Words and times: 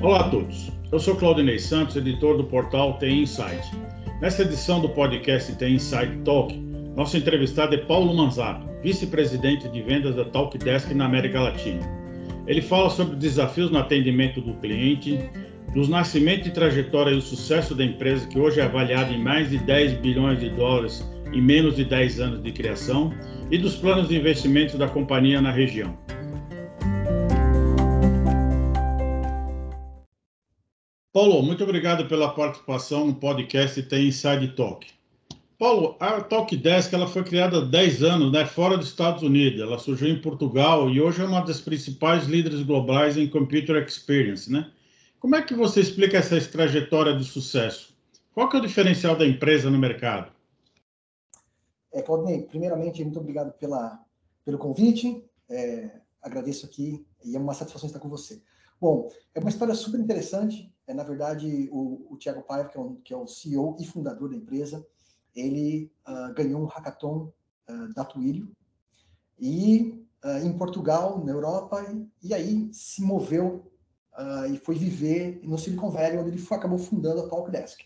Olá 0.00 0.20
a 0.20 0.28
todos. 0.28 0.70
Eu 0.92 1.00
sou 1.00 1.16
Claudinei 1.16 1.58
Santos, 1.58 1.96
editor 1.96 2.36
do 2.36 2.44
portal 2.44 2.96
TI 2.98 3.22
Insight. 3.22 3.68
Nesta 4.20 4.42
edição 4.42 4.80
do 4.80 4.88
podcast 4.90 5.52
TI 5.56 5.74
Insight 5.74 6.18
Talk, 6.24 6.54
nosso 6.94 7.16
entrevistado 7.16 7.74
é 7.74 7.78
Paulo 7.78 8.14
Manzato, 8.14 8.64
vice-presidente 8.80 9.68
de 9.68 9.82
vendas 9.82 10.14
da 10.14 10.24
Talkdesk 10.24 10.94
na 10.94 11.06
América 11.06 11.40
Latina. 11.40 11.82
Ele 12.46 12.62
fala 12.62 12.90
sobre 12.90 13.16
desafios 13.16 13.72
no 13.72 13.78
atendimento 13.78 14.40
do 14.40 14.54
cliente, 14.54 15.18
dos 15.74 15.88
nascimento 15.88 16.46
e 16.46 16.52
trajetória 16.52 17.10
e 17.10 17.16
o 17.16 17.20
sucesso 17.20 17.74
da 17.74 17.84
empresa, 17.84 18.28
que 18.28 18.38
hoje 18.38 18.60
é 18.60 18.62
avaliada 18.62 19.12
em 19.12 19.20
mais 19.20 19.50
de 19.50 19.58
10 19.58 19.94
bilhões 19.94 20.38
de 20.38 20.48
dólares 20.50 21.04
em 21.32 21.42
menos 21.42 21.74
de 21.74 21.84
10 21.84 22.20
anos 22.20 22.42
de 22.42 22.52
criação, 22.52 23.12
e 23.50 23.58
dos 23.58 23.74
planos 23.74 24.08
de 24.08 24.16
investimento 24.16 24.78
da 24.78 24.88
companhia 24.88 25.40
na 25.40 25.50
região. 25.50 25.98
Paulo, 31.18 31.42
muito 31.42 31.64
obrigado 31.64 32.06
pela 32.06 32.32
participação 32.32 33.08
no 33.08 33.12
podcast 33.12 33.82
Tem 33.82 34.06
Inside 34.06 34.54
Talk. 34.54 34.86
Paulo, 35.58 35.96
a 35.98 36.20
Talkdesk 36.20 36.94
ela 36.94 37.08
foi 37.08 37.24
criada 37.24 37.58
há 37.58 37.64
10 37.64 38.04
anos, 38.04 38.30
né, 38.30 38.46
fora 38.46 38.78
dos 38.78 38.86
Estados 38.86 39.24
Unidos. 39.24 39.60
Ela 39.60 39.80
surgiu 39.80 40.10
em 40.10 40.22
Portugal 40.22 40.88
e 40.88 41.00
hoje 41.00 41.20
é 41.20 41.24
uma 41.24 41.40
das 41.40 41.60
principais 41.60 42.26
líderes 42.26 42.62
globais 42.62 43.16
em 43.16 43.28
Computer 43.28 43.82
Experience, 43.82 44.48
né? 44.48 44.70
Como 45.18 45.34
é 45.34 45.42
que 45.42 45.54
você 45.54 45.80
explica 45.80 46.18
essa 46.18 46.40
trajetória 46.40 47.16
de 47.16 47.24
sucesso? 47.24 47.96
Qual 48.32 48.48
que 48.48 48.56
é 48.56 48.60
o 48.60 48.62
diferencial 48.62 49.16
da 49.16 49.26
empresa 49.26 49.68
no 49.68 49.76
mercado? 49.76 50.30
É, 51.92 52.00
Claudinei, 52.00 52.42
primeiramente, 52.42 53.02
muito 53.02 53.18
obrigado 53.18 53.50
pela, 53.58 54.00
pelo 54.44 54.56
convite. 54.56 55.24
É, 55.50 55.90
agradeço 56.22 56.64
aqui 56.64 57.04
e 57.24 57.34
é 57.34 57.40
uma 57.40 57.54
satisfação 57.54 57.88
estar 57.88 57.98
com 57.98 58.08
você. 58.08 58.40
Bom, 58.80 59.10
é 59.34 59.40
uma 59.40 59.50
história 59.50 59.74
super 59.74 59.98
interessante. 59.98 60.72
É, 60.88 60.94
na 60.94 61.04
verdade, 61.04 61.68
o, 61.70 62.06
o 62.10 62.16
Thiago 62.16 62.42
Paiva, 62.42 62.70
que, 62.70 62.78
é 62.78 62.80
um, 62.80 62.94
que 62.96 63.12
é 63.12 63.16
o 63.16 63.26
CEO 63.26 63.76
e 63.78 63.86
fundador 63.86 64.30
da 64.30 64.36
empresa, 64.36 64.84
ele 65.36 65.92
uh, 66.08 66.32
ganhou 66.32 66.62
um 66.62 66.64
hackathon 66.64 67.30
uh, 67.68 67.94
da 67.94 68.06
Twilio 68.06 68.50
e 69.38 70.02
uh, 70.24 70.38
em 70.38 70.56
Portugal, 70.56 71.22
na 71.22 71.30
Europa, 71.30 71.84
e, 71.92 72.28
e 72.28 72.34
aí 72.34 72.72
se 72.72 73.02
moveu 73.02 73.70
e 74.52 74.58
foi 74.58 74.74
viver 74.74 75.40
no 75.44 75.56
Silicon 75.56 75.90
Valley, 75.90 76.18
onde 76.18 76.30
ele 76.30 76.38
foi, 76.38 76.56
acabou 76.56 76.76
fundando 76.76 77.20
a 77.20 77.28
Talkdesk, 77.28 77.82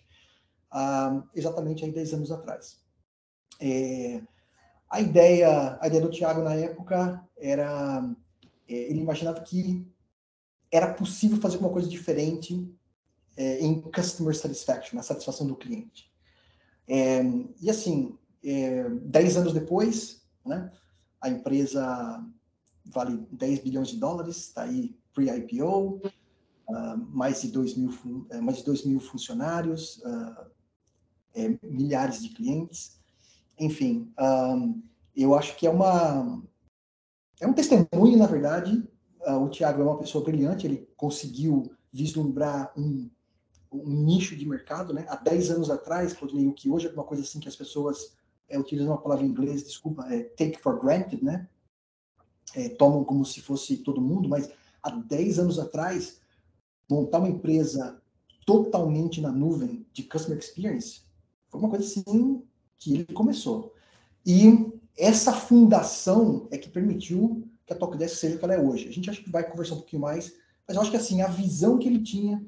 exatamente 1.34 1.84
aí 1.84 1.92
10 1.92 2.14
anos 2.14 2.32
atrás. 2.32 2.80
É, 3.60 4.22
a 4.88 4.98
ideia, 4.98 5.78
a 5.78 5.86
ideia 5.86 6.00
do 6.00 6.10
Thiago 6.10 6.40
na 6.40 6.54
época 6.54 7.22
era, 7.36 8.02
é, 8.66 8.72
ele 8.72 9.00
imaginava 9.00 9.42
que 9.42 9.86
era 10.70 10.94
possível 10.94 11.38
fazer 11.38 11.58
uma 11.58 11.68
coisa 11.68 11.86
diferente 11.86 12.66
é, 13.36 13.60
em 13.60 13.80
customer 13.80 14.36
satisfaction, 14.36 14.96
na 14.96 15.02
satisfação 15.02 15.46
do 15.46 15.56
cliente. 15.56 16.10
É, 16.88 17.22
e 17.60 17.70
assim, 17.70 18.18
é, 18.44 18.88
dez 18.88 19.36
anos 19.36 19.52
depois, 19.52 20.22
né, 20.44 20.70
a 21.20 21.30
empresa 21.30 22.24
vale 22.84 23.26
10 23.30 23.60
bilhões 23.60 23.88
de 23.88 23.96
dólares, 23.96 24.36
está 24.36 24.62
aí 24.62 24.96
pre-IPO, 25.14 25.96
uh, 25.96 26.12
ah, 26.68 26.96
mais, 26.96 27.42
de 27.42 27.48
2 27.48 27.76
mil, 27.76 28.26
é, 28.30 28.40
mais 28.40 28.58
de 28.58 28.64
2 28.64 28.84
mil 28.84 29.00
funcionários, 29.00 29.98
uh, 29.98 30.46
é, 31.34 31.58
milhares 31.62 32.20
de 32.20 32.30
clientes. 32.30 32.98
Enfim, 33.58 34.12
um, 34.18 34.22
ah, 34.24 34.74
eu 35.16 35.34
acho 35.34 35.56
que 35.56 35.66
é 35.66 35.70
uma 35.70 36.42
é 37.40 37.46
um 37.46 37.52
testemunho, 37.52 38.16
na 38.16 38.26
verdade, 38.26 38.88
o 39.26 39.48
Tiago 39.48 39.82
é 39.82 39.84
uma 39.84 39.98
pessoa 39.98 40.22
brilhante, 40.22 40.64
ele 40.64 40.88
conseguiu 40.96 41.72
vislumbrar 41.92 42.72
um, 42.76 43.10
um 43.72 44.04
nicho 44.04 44.36
de 44.36 44.46
mercado, 44.46 44.92
né? 44.92 45.06
Há 45.08 45.16
10 45.16 45.50
anos 45.50 45.70
atrás, 45.70 46.16
o 46.20 46.52
que 46.52 46.70
hoje 46.70 46.88
é 46.88 46.92
uma 46.92 47.04
coisa 47.04 47.22
assim 47.22 47.40
que 47.40 47.48
as 47.48 47.56
pessoas 47.56 48.14
é, 48.48 48.58
utilizam 48.58 48.92
uma 48.92 49.00
palavra 49.00 49.24
em 49.24 49.28
inglês, 49.28 49.62
desculpa, 49.64 50.06
é 50.12 50.22
take 50.22 50.58
for 50.58 50.80
granted, 50.80 51.22
né? 51.22 51.48
É, 52.54 52.68
tomam 52.70 53.04
como 53.04 53.24
se 53.24 53.40
fosse 53.40 53.78
todo 53.78 54.00
mundo, 54.00 54.28
mas 54.28 54.50
há 54.82 54.90
10 54.90 55.38
anos 55.38 55.58
atrás, 55.58 56.20
montar 56.90 57.18
uma 57.18 57.28
empresa 57.28 58.00
totalmente 58.44 59.20
na 59.20 59.30
nuvem 59.30 59.86
de 59.92 60.02
customer 60.02 60.38
experience 60.38 61.02
foi 61.52 61.60
uma 61.60 61.68
coisa 61.68 61.84
assim 61.84 62.42
que 62.78 62.94
ele 62.94 63.04
começou. 63.12 63.74
E 64.24 64.72
essa 64.96 65.32
fundação 65.32 66.48
é 66.50 66.56
que 66.56 66.70
permitiu 66.70 67.46
que 67.66 67.74
a 67.74 67.76
Talkdesk 67.76 68.16
seja 68.16 68.36
o 68.36 68.38
que 68.38 68.44
ela 68.44 68.54
é 68.54 68.60
hoje. 68.60 68.88
A 68.88 68.92
gente 68.92 69.10
acha 69.10 69.22
que 69.22 69.30
vai 69.30 69.48
conversar 69.48 69.74
um 69.74 69.78
pouquinho 69.78 70.02
mais, 70.02 70.34
mas 70.66 70.74
eu 70.74 70.82
acho 70.82 70.90
que 70.90 70.96
assim, 70.96 71.20
a 71.20 71.28
visão 71.28 71.78
que 71.78 71.86
ele 71.86 72.02
tinha 72.02 72.38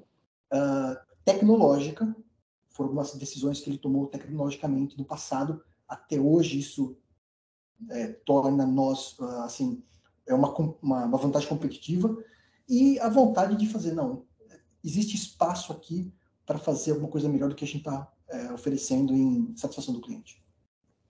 uh, 0.53 0.97
tecnológica, 1.25 2.15
foram 2.69 2.91
algumas 2.91 3.15
decisões 3.15 3.61
que 3.61 3.71
ele 3.71 3.79
tomou 3.79 4.07
tecnologicamente 4.07 4.99
no 4.99 5.05
passado, 5.05 5.62
até 5.89 6.19
hoje 6.19 6.59
isso 6.59 6.97
é, 7.91 8.09
torna 8.09 8.67
nós, 8.67 9.19
uh, 9.19 9.43
assim, 9.43 9.83
é 10.27 10.35
uma, 10.35 10.53
uma, 10.83 11.05
uma 11.05 11.19
vantagem 11.19 11.49
competitiva, 11.49 12.17
e 12.69 12.99
a 13.01 13.09
vontade 13.09 13.57
de 13.57 13.67
fazer, 13.67 13.93
não, 13.93 14.25
existe 14.83 15.17
espaço 15.17 15.73
aqui 15.73 16.12
para 16.47 16.59
fazer 16.59 16.93
alguma 16.93 17.11
coisa 17.11 17.29
melhor 17.29 17.49
do 17.49 17.55
que 17.55 17.65
a 17.65 17.67
gente 17.67 17.79
está 17.79 18.11
é, 18.29 18.53
oferecendo 18.53 19.15
em 19.15 19.55
satisfação 19.56 19.95
do 19.95 20.01
cliente. 20.01 20.43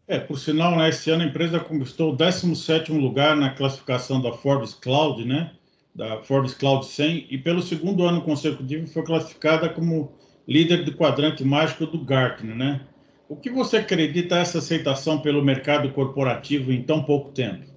É, 0.06 0.20
por 0.20 0.38
sinal, 0.38 0.76
né, 0.76 0.90
esse 0.90 1.10
ano 1.10 1.22
a 1.22 1.26
empresa 1.26 1.58
conquistou 1.58 2.12
o 2.12 2.16
17º 2.16 2.92
lugar 2.98 3.36
na 3.36 3.54
classificação 3.54 4.20
da 4.20 4.32
Forbes 4.32 4.74
Cloud, 4.74 5.24
né, 5.24 5.56
da 5.94 6.22
Forbes 6.22 6.54
Cloud 6.54 6.84
100, 6.86 7.28
e 7.30 7.38
pelo 7.38 7.62
segundo 7.62 8.04
ano 8.04 8.22
consecutivo 8.22 8.86
foi 8.86 9.04
classificada 9.04 9.68
como 9.68 10.12
líder 10.46 10.84
do 10.84 10.96
quadrante 10.96 11.44
mágico 11.44 11.86
do 11.86 12.04
Gartner, 12.04 12.56
né? 12.56 12.86
O 13.28 13.36
que 13.36 13.50
você 13.50 13.78
acredita 13.78 14.36
essa 14.36 14.58
aceitação 14.58 15.22
pelo 15.22 15.42
mercado 15.42 15.92
corporativo 15.92 16.72
em 16.72 16.82
tão 16.82 17.04
pouco 17.04 17.32
tempo? 17.32 17.72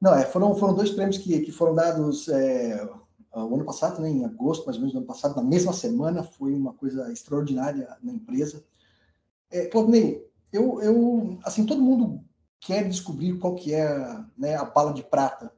Não, 0.00 0.14
é, 0.14 0.24
foram, 0.24 0.54
foram 0.56 0.74
dois 0.74 0.90
prêmios 0.90 1.18
que, 1.18 1.40
que 1.40 1.52
foram 1.52 1.74
dados 1.74 2.28
é, 2.28 2.88
o 3.34 3.54
ano 3.54 3.64
passado, 3.64 4.00
né, 4.00 4.10
em 4.10 4.24
agosto, 4.24 4.66
mais 4.66 4.76
ou 4.76 4.80
menos, 4.80 4.92
do 4.92 4.98
ano 4.98 5.06
passado, 5.06 5.36
na 5.36 5.42
mesma 5.42 5.72
semana, 5.72 6.22
foi 6.22 6.52
uma 6.52 6.74
coisa 6.74 7.10
extraordinária 7.12 7.88
na 8.02 8.12
empresa. 8.12 8.64
É, 9.50 9.66
Claudinei, 9.66 10.26
eu, 10.52 10.82
eu, 10.82 11.38
assim, 11.44 11.64
todo 11.64 11.80
mundo 11.80 12.20
quer 12.60 12.86
descobrir 12.88 13.38
qual 13.38 13.54
que 13.54 13.72
é 13.74 13.88
né, 14.36 14.56
a 14.56 14.64
bala 14.64 14.92
de 14.92 15.02
prata, 15.02 15.52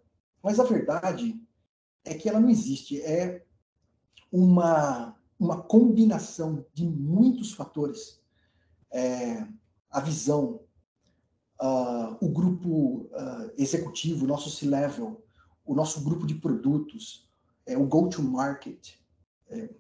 mas 0.45 0.61
a 0.61 0.65
verdade 0.65 1.41
é 2.05 2.13
que 2.13 2.29
ela 2.29 2.39
não 2.39 2.51
existe. 2.51 3.01
É 3.01 3.43
uma, 4.31 5.17
uma 5.41 5.63
combinação 5.63 6.67
de 6.75 6.87
muitos 6.87 7.55
fatores. 7.55 8.21
É, 8.93 9.47
a 9.91 10.01
visão, 10.01 10.61
uh, 11.63 12.17
o 12.21 12.29
grupo 12.29 13.09
uh, 13.13 13.51
executivo, 13.57 14.25
o 14.25 14.29
nosso 14.29 14.51
C-level, 14.51 15.25
o 15.65 15.75
nosso 15.75 16.05
grupo 16.05 16.27
de 16.27 16.35
produtos, 16.35 17.27
é, 17.65 17.79
o 17.79 17.87
go-to-market, 17.87 18.97
é, 19.49 19.71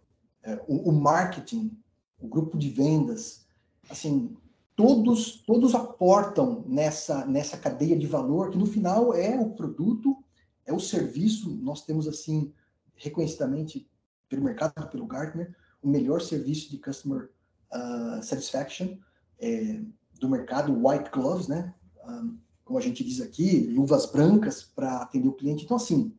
é, 0.44 0.64
o, 0.66 0.88
o 0.88 0.92
marketing, 0.92 1.76
o 2.18 2.26
grupo 2.26 2.56
de 2.56 2.70
vendas, 2.70 3.46
assim, 3.90 4.34
todos 4.74 5.42
todos 5.44 5.74
aportam 5.74 6.64
nessa 6.66 7.24
nessa 7.26 7.56
cadeia 7.56 7.96
de 7.96 8.06
valor 8.06 8.50
que 8.50 8.58
no 8.58 8.66
final 8.66 9.14
é 9.14 9.38
o 9.38 9.50
produto, 9.50 10.23
é 10.66 10.72
o 10.72 10.80
serviço. 10.80 11.50
Nós 11.50 11.84
temos 11.84 12.06
assim 12.06 12.52
reconhecidamente 12.96 13.88
pelo 14.28 14.42
mercado, 14.42 14.88
pelo 14.88 15.06
Gartner, 15.06 15.54
o 15.82 15.88
melhor 15.88 16.20
serviço 16.20 16.70
de 16.70 16.78
customer 16.78 17.30
uh, 17.72 18.22
satisfaction 18.22 18.96
é, 19.38 19.80
do 20.18 20.28
mercado, 20.28 20.72
white 20.72 21.10
gloves, 21.10 21.48
né? 21.48 21.74
Um, 22.06 22.38
como 22.64 22.78
a 22.78 22.82
gente 22.82 23.04
diz 23.04 23.20
aqui, 23.20 23.66
luvas 23.66 24.06
brancas 24.06 24.62
para 24.62 25.02
atender 25.02 25.28
o 25.28 25.34
cliente. 25.34 25.64
Então, 25.64 25.76
assim, 25.76 26.14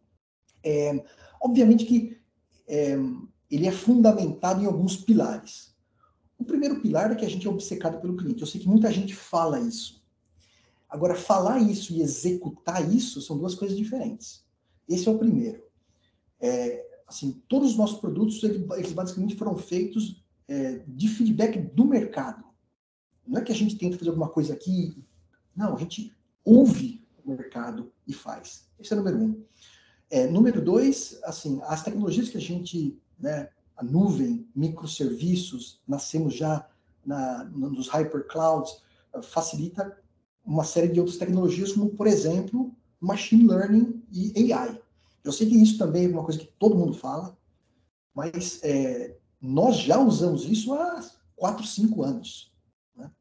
é, 0.63 1.03
obviamente 1.41 1.85
que 1.85 2.19
é, 2.67 2.95
ele 3.49 3.67
é 3.67 3.71
fundamentado 3.71 4.61
em 4.61 4.65
alguns 4.65 4.97
pilares. 4.97 5.75
O 6.37 6.43
primeiro 6.43 6.81
pilar 6.81 7.11
é 7.11 7.15
que 7.15 7.25
a 7.25 7.29
gente 7.29 7.47
é 7.47 7.49
obcecado 7.49 7.99
pelo 7.99 8.15
cliente. 8.15 8.41
Eu 8.41 8.47
sei 8.47 8.61
que 8.61 8.67
muita 8.67 8.91
gente 8.91 9.15
fala 9.15 9.59
isso. 9.59 10.04
Agora, 10.89 11.15
falar 11.15 11.59
isso 11.59 11.93
e 11.93 12.01
executar 12.01 12.93
isso 12.93 13.21
são 13.21 13.37
duas 13.37 13.55
coisas 13.55 13.77
diferentes. 13.77 14.43
Esse 14.87 15.07
é 15.07 15.11
o 15.11 15.17
primeiro. 15.17 15.63
É, 16.39 16.85
assim, 17.07 17.41
todos 17.47 17.71
os 17.71 17.77
nossos 17.77 17.99
produtos, 17.99 18.41
eles 18.43 18.91
basicamente 18.93 19.35
foram 19.35 19.55
feitos 19.57 20.23
é, 20.47 20.83
de 20.87 21.07
feedback 21.07 21.59
do 21.59 21.85
mercado. 21.85 22.43
Não 23.27 23.39
é 23.39 23.43
que 23.43 23.51
a 23.51 23.55
gente 23.55 23.77
tenta 23.77 23.97
fazer 23.97 24.09
alguma 24.09 24.29
coisa 24.29 24.53
aqui. 24.53 25.03
Não, 25.55 25.75
a 25.75 25.79
gente 25.79 26.15
ouve 26.43 27.03
o 27.23 27.31
mercado 27.31 27.91
e 28.07 28.13
faz. 28.13 28.67
Esse 28.79 28.93
é 28.93 28.95
o 28.95 28.99
número 28.99 29.17
um. 29.17 29.43
É, 30.09 30.27
número 30.27 30.63
dois, 30.63 31.19
assim, 31.23 31.59
as 31.63 31.83
tecnologias 31.83 32.29
que 32.29 32.37
a 32.37 32.41
gente 32.41 32.99
né, 33.19 33.49
a 33.75 33.83
nuvem, 33.83 34.47
microserviços, 34.55 35.81
nascemos 35.87 36.35
já 36.35 36.67
na, 37.05 37.43
nos 37.45 37.87
hyperclouds, 37.89 38.81
facilita 39.23 39.97
uma 40.45 40.63
série 40.63 40.89
de 40.89 40.99
outras 40.99 41.17
tecnologias, 41.17 41.73
como, 41.73 41.89
por 41.89 42.07
exemplo, 42.07 42.75
machine 42.99 43.47
learning 43.47 44.03
e 44.11 44.53
AI. 44.53 44.79
Eu 45.23 45.31
sei 45.31 45.49
que 45.49 45.55
isso 45.55 45.77
também 45.77 46.05
é 46.05 46.09
uma 46.09 46.23
coisa 46.23 46.39
que 46.39 46.49
todo 46.59 46.77
mundo 46.77 46.93
fala, 46.93 47.35
mas 48.13 48.59
é, 48.63 49.17
nós 49.41 49.77
já 49.77 49.99
usamos 49.99 50.45
isso 50.45 50.73
há 50.73 51.03
4, 51.35 51.65
5 51.65 52.03
anos. 52.03 52.53
Né? 52.95 53.11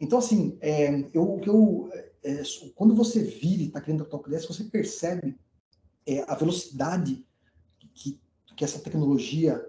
Então, 0.00 0.18
assim, 0.18 0.58
é, 0.60 1.08
eu, 1.14 1.40
eu, 1.44 1.90
é, 2.22 2.42
quando 2.74 2.94
você 2.94 3.22
vira 3.22 3.62
e 3.62 3.66
está 3.66 3.80
querendo 3.80 4.04
Talk 4.04 4.28
Desk, 4.28 4.48
você 4.48 4.64
percebe 4.64 5.38
é, 6.06 6.24
a 6.28 6.34
velocidade 6.34 7.24
que, 7.94 8.20
que 8.56 8.64
essa 8.64 8.80
tecnologia 8.80 9.64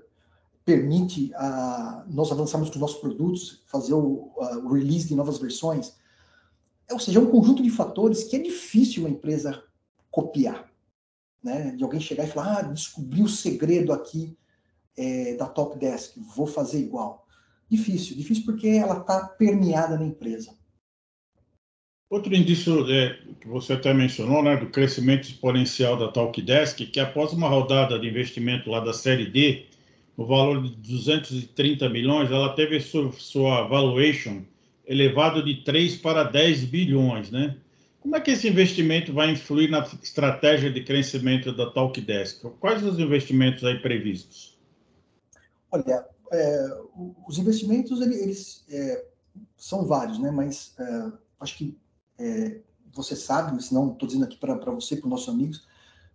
permite 0.65 1.33
a, 1.35 2.05
nós 2.09 2.31
avançarmos 2.31 2.69
com 2.69 2.75
os 2.75 2.81
nossos 2.81 2.99
produtos, 2.99 3.63
fazer 3.67 3.93
o, 3.93 4.31
a, 4.39 4.57
o 4.57 4.73
release 4.73 5.07
de 5.07 5.15
novas 5.15 5.37
versões. 5.37 5.95
Ou 6.91 6.99
seja, 6.99 7.19
é 7.19 7.21
um 7.21 7.29
conjunto 7.29 7.63
de 7.63 7.69
fatores 7.69 8.23
que 8.23 8.35
é 8.35 8.39
difícil 8.39 9.03
uma 9.03 9.09
empresa 9.09 9.63
copiar. 10.11 10.69
Né? 11.43 11.71
De 11.75 11.83
alguém 11.83 11.99
chegar 11.99 12.25
e 12.25 12.31
falar, 12.31 12.59
ah, 12.59 12.61
descobri 12.63 13.21
o 13.21 13.27
segredo 13.27 13.91
aqui 13.91 14.35
é, 14.97 15.35
da 15.35 15.47
Top 15.47 15.77
Desk, 15.77 16.19
vou 16.35 16.47
fazer 16.47 16.79
igual. 16.79 17.27
Difícil, 17.69 18.15
difícil 18.15 18.45
porque 18.45 18.67
ela 18.67 18.99
está 18.99 19.27
permeada 19.27 19.97
na 19.97 20.05
empresa. 20.05 20.53
Outro 22.09 22.35
indício 22.35 22.87
é, 22.91 23.17
que 23.41 23.47
você 23.47 23.73
até 23.73 23.91
mencionou, 23.91 24.43
né, 24.43 24.55
do 24.55 24.69
crescimento 24.69 25.23
exponencial 25.23 25.97
da 25.97 26.09
Talkdesk, 26.09 26.85
que 26.85 26.99
após 26.99 27.33
uma 27.33 27.49
rodada 27.49 27.97
de 27.97 28.07
investimento 28.07 28.69
lá 28.69 28.79
da 28.79 28.93
série 28.93 29.25
D, 29.25 29.65
no 30.15 30.27
valor 30.27 30.61
de 30.61 30.75
230 30.75 31.89
milhões, 31.89 32.29
ela 32.29 32.53
teve 32.53 32.79
sua, 32.79 33.11
sua 33.13 33.63
valuation 33.67 34.43
elevado 34.85 35.43
de 35.43 35.63
3 35.63 35.97
para 35.97 36.23
10 36.23 36.65
bilhões, 36.65 37.31
né? 37.31 37.57
Como 37.99 38.17
é 38.17 38.19
que 38.19 38.31
esse 38.31 38.49
investimento 38.49 39.13
vai 39.13 39.31
influir 39.31 39.69
na 39.69 39.79
estratégia 40.01 40.69
de 40.69 40.83
crescimento 40.83 41.55
da 41.55 41.71
Talkdesk? 41.71 42.43
Quais 42.59 42.83
os 42.83 42.99
investimentos 42.99 43.63
aí 43.63 43.81
previstos? 43.81 44.59
Olha, 45.71 46.05
é, 46.31 46.81
os 47.25 47.37
investimentos 47.37 48.01
eles, 48.01 48.65
é, 48.69 49.05
são 49.55 49.85
vários, 49.85 50.19
né? 50.19 50.31
Mas 50.31 50.75
é, 50.77 51.11
acho 51.39 51.57
que 51.57 51.77
é, 52.19 52.59
você 52.93 53.15
sabe, 53.15 53.63
se 53.63 53.73
não 53.73 53.93
estou 53.93 54.07
dizendo 54.07 54.25
aqui 54.25 54.37
para 54.37 54.55
você, 54.71 54.97
para 54.97 55.05
os 55.05 55.11
nossos 55.11 55.29
amigos, 55.29 55.65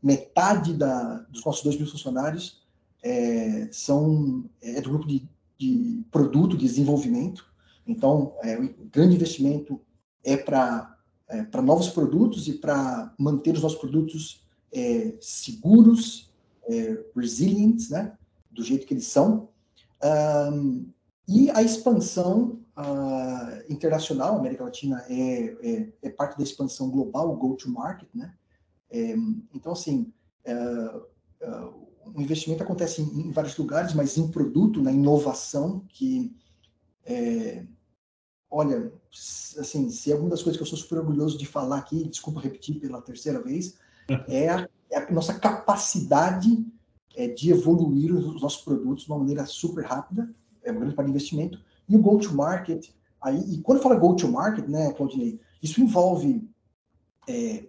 metade 0.03 0.75
da, 0.75 1.21
dos 1.31 1.45
nossos 1.45 1.63
2 1.65 1.77
mil 1.77 1.87
funcionários 1.87 2.63
é, 3.03 3.69
são 3.73 4.45
é 4.61 4.81
do 4.81 4.91
grupo 4.91 5.07
de, 5.07 5.29
de 5.57 6.05
produto, 6.11 6.57
de 6.57 6.67
desenvolvimento. 6.67 7.48
Então, 7.89 8.37
é, 8.43 8.57
o 8.57 8.89
grande 8.93 9.17
investimento 9.17 9.81
é 10.23 10.37
para 10.37 10.99
é, 11.29 11.43
para 11.45 11.61
novos 11.61 11.91
produtos 11.91 12.49
e 12.49 12.55
para 12.55 13.13
manter 13.19 13.55
os 13.55 13.63
nossos 13.63 13.79
produtos 13.79 14.43
é, 14.73 15.15
seguros, 15.21 16.33
é, 16.67 17.05
resilientes, 17.15 17.91
né, 17.91 18.17
do 18.51 18.65
jeito 18.65 18.87
que 18.87 18.95
eles 18.95 19.07
são. 19.07 19.49
Um, 20.03 20.89
e 21.27 21.51
a 21.51 21.63
expansão 21.63 22.61
uh, 22.79 23.73
internacional, 23.73 24.37
América 24.37 24.65
Latina 24.65 25.05
é, 25.09 25.57
é, 25.61 25.93
é, 26.03 26.11
parte 26.11 26.39
da 26.39 26.43
expansão 26.43 26.91
global, 26.91 27.37
go-to-market, 27.37 28.09
né? 28.15 28.33
É, 28.91 29.15
então, 29.53 29.73
assim, 29.73 30.11
uh, 30.47 30.99
uh, 31.47 31.89
o 32.15 32.23
investimento 32.23 32.63
acontece 32.63 33.03
em, 33.03 33.29
em, 33.29 33.31
vários 33.31 33.55
lugares, 33.59 33.93
mas 33.93 34.17
em 34.17 34.31
produto, 34.31 34.81
na 34.81 34.91
inovação, 34.91 35.85
que 35.91 36.35
é, 37.05 37.67
olha, 38.51 38.93
assim, 39.59 39.91
se 39.91 40.11
é 40.11 40.17
uma 40.17 40.31
das 40.31 40.43
coisas 40.43 40.57
que 40.57 40.63
eu 40.63 40.67
sou 40.67 40.79
super 40.79 40.99
orgulhoso 40.99 41.37
de 41.37 41.47
falar 41.47 41.79
aqui, 41.79 42.09
desculpa 42.09 42.41
repetir 42.41 42.81
pela 42.81 43.03
terceira 43.03 43.41
vez, 43.41 43.77
é 44.29 44.49
a, 44.49 44.69
é 44.91 44.99
a 44.99 45.11
nossa 45.11 45.39
capacidade 45.39 46.67
é, 47.17 47.29
de 47.29 47.51
evoluir 47.51 48.15
os 48.15 48.41
nossos 48.41 48.63
produtos 48.63 49.05
de 49.05 49.11
uma 49.11 49.19
maneira 49.19 49.45
super 49.47 49.85
rápida, 49.85 50.33
é 50.63 50.73
grande 50.73 50.95
para 50.95 51.09
investimento, 51.09 51.61
e 51.89 51.97
o 51.97 52.01
go-to-market, 52.01 52.91
aí, 53.21 53.39
e 53.55 53.61
quando 53.61 53.83
fala 53.83 53.97
go-to-market, 53.97 54.67
né, 54.67 54.93
Claudinei, 54.93 55.41
isso 55.63 55.81
envolve 55.81 56.49
é, 57.29 57.65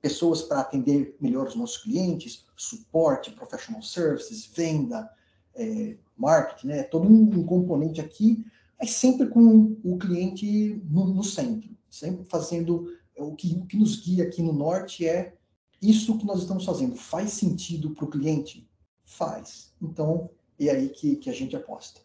pessoas 0.00 0.42
para 0.42 0.60
atender 0.60 1.16
melhor 1.20 1.46
os 1.46 1.54
nossos 1.54 1.78
clientes, 1.78 2.44
suporte, 2.56 3.30
professional 3.30 3.82
services, 3.82 4.46
venda, 4.54 5.08
é, 5.54 5.96
marketing, 6.16 6.66
né, 6.66 6.82
todo 6.82 7.08
um, 7.08 7.22
um 7.22 7.44
componente 7.44 8.00
aqui 8.00 8.44
mas 8.80 8.90
sempre 8.92 9.26
com 9.26 9.76
o 9.84 9.98
cliente 9.98 10.80
no, 10.88 11.06
no 11.06 11.22
centro, 11.22 11.68
sempre 11.88 12.24
fazendo 12.24 12.86
o 13.16 13.34
que, 13.34 13.54
o 13.54 13.66
que 13.66 13.76
nos 13.76 14.02
guia 14.02 14.24
aqui 14.24 14.42
no 14.42 14.52
norte 14.52 15.06
é 15.06 15.34
isso 15.82 16.16
que 16.18 16.26
nós 16.26 16.40
estamos 16.40 16.64
fazendo. 16.64 16.96
Faz 16.96 17.30
sentido 17.32 17.90
para 17.90 18.04
o 18.04 18.10
cliente? 18.10 18.66
Faz. 19.04 19.72
Então, 19.82 20.30
é 20.58 20.70
aí 20.70 20.88
que, 20.88 21.16
que 21.16 21.28
a 21.28 21.32
gente 21.32 21.54
aposta. 21.56 22.00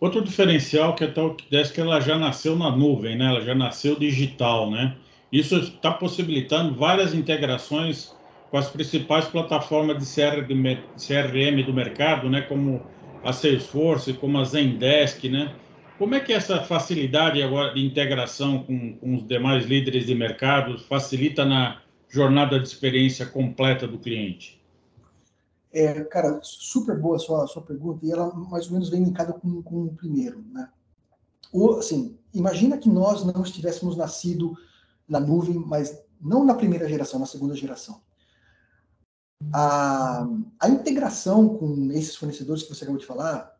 Outro 0.00 0.24
diferencial 0.24 0.94
que 0.94 1.04
a 1.04 1.12
Talkdesk 1.12 1.76
ela 1.78 2.00
já 2.00 2.18
nasceu 2.18 2.56
na 2.56 2.74
nuvem, 2.74 3.18
né? 3.18 3.26
Ela 3.26 3.42
já 3.42 3.54
nasceu 3.54 3.98
digital, 3.98 4.70
né? 4.70 4.96
Isso 5.30 5.56
está 5.56 5.92
possibilitando 5.92 6.74
várias 6.74 7.14
integrações 7.14 8.12
com 8.50 8.56
as 8.56 8.68
principais 8.68 9.26
plataformas 9.26 9.98
de 9.98 10.06
CRM 10.06 11.64
do 11.64 11.72
mercado, 11.72 12.28
né? 12.28 12.40
Como 12.42 12.82
a 13.22 13.32
Salesforce, 13.32 14.14
como 14.14 14.38
a 14.38 14.44
Zendesk, 14.44 15.28
né? 15.28 15.54
Como 16.00 16.14
é 16.14 16.20
que 16.20 16.32
essa 16.32 16.64
facilidade 16.64 17.42
agora 17.42 17.74
de 17.74 17.84
integração 17.84 18.64
com, 18.64 18.96
com 18.96 19.16
os 19.16 19.28
demais 19.28 19.66
líderes 19.66 20.06
de 20.06 20.14
mercado 20.14 20.78
facilita 20.78 21.44
na 21.44 21.82
jornada 22.08 22.58
de 22.58 22.66
experiência 22.66 23.26
completa 23.26 23.86
do 23.86 23.98
cliente? 23.98 24.58
É, 25.70 26.02
cara, 26.04 26.40
super 26.42 26.98
boa 26.98 27.16
a 27.16 27.18
sua, 27.18 27.44
a 27.44 27.46
sua 27.46 27.60
pergunta, 27.60 28.06
e 28.06 28.10
ela 28.10 28.32
mais 28.34 28.64
ou 28.68 28.72
menos 28.72 28.88
vem 28.88 29.04
linkada 29.04 29.34
com, 29.34 29.62
com 29.62 29.84
o 29.84 29.94
primeiro, 29.94 30.42
né? 30.50 30.70
O, 31.52 31.72
assim, 31.72 32.18
imagina 32.32 32.78
que 32.78 32.88
nós 32.88 33.22
não 33.22 33.42
estivéssemos 33.42 33.94
nascido 33.94 34.56
na 35.06 35.20
nuvem, 35.20 35.56
mas 35.58 36.02
não 36.18 36.46
na 36.46 36.54
primeira 36.54 36.88
geração, 36.88 37.20
na 37.20 37.26
segunda 37.26 37.54
geração. 37.54 38.00
A, 39.52 40.26
a 40.60 40.68
integração 40.70 41.58
com 41.58 41.92
esses 41.92 42.16
fornecedores 42.16 42.62
que 42.62 42.74
você 42.74 42.84
acabou 42.84 42.98
de 42.98 43.06
falar, 43.06 43.54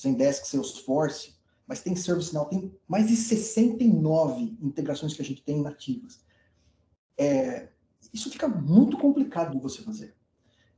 Zendesk, 0.00 0.46
Salesforce, 0.46 1.41
mas 1.66 1.80
tem 1.80 1.94
ServiceNow, 1.94 2.46
tem 2.46 2.74
mais 2.86 3.08
de 3.08 3.16
69 3.16 4.56
integrações 4.60 5.14
que 5.14 5.22
a 5.22 5.24
gente 5.24 5.42
tem 5.42 5.60
nativas. 5.60 6.20
É, 7.16 7.68
isso 8.12 8.30
fica 8.30 8.48
muito 8.48 8.98
complicado 8.98 9.52
de 9.52 9.62
você 9.62 9.82
fazer. 9.82 10.14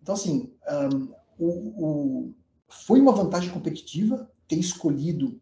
Então, 0.02 0.14
assim, 0.14 0.52
um, 0.68 1.14
o, 1.38 1.84
o, 1.84 2.34
foi 2.68 3.00
uma 3.00 3.12
vantagem 3.12 3.50
competitiva 3.50 4.30
ter 4.46 4.56
escolhido. 4.56 5.40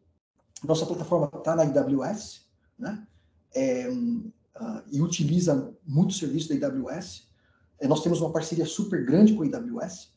Nossa 0.64 0.86
plataforma 0.86 1.30
está 1.34 1.56
na 1.56 1.64
AWS, 1.64 2.46
né? 2.78 3.06
É, 3.54 3.88
uh, 3.90 4.82
e 4.90 5.02
utiliza 5.02 5.74
muito 5.84 6.14
serviço 6.14 6.56
da 6.58 6.66
AWS. 6.68 7.28
É, 7.80 7.88
nós 7.88 8.02
temos 8.02 8.20
uma 8.20 8.32
parceria 8.32 8.64
super 8.64 9.04
grande 9.04 9.34
com 9.34 9.42
a 9.42 9.46
AWS, 9.46 10.12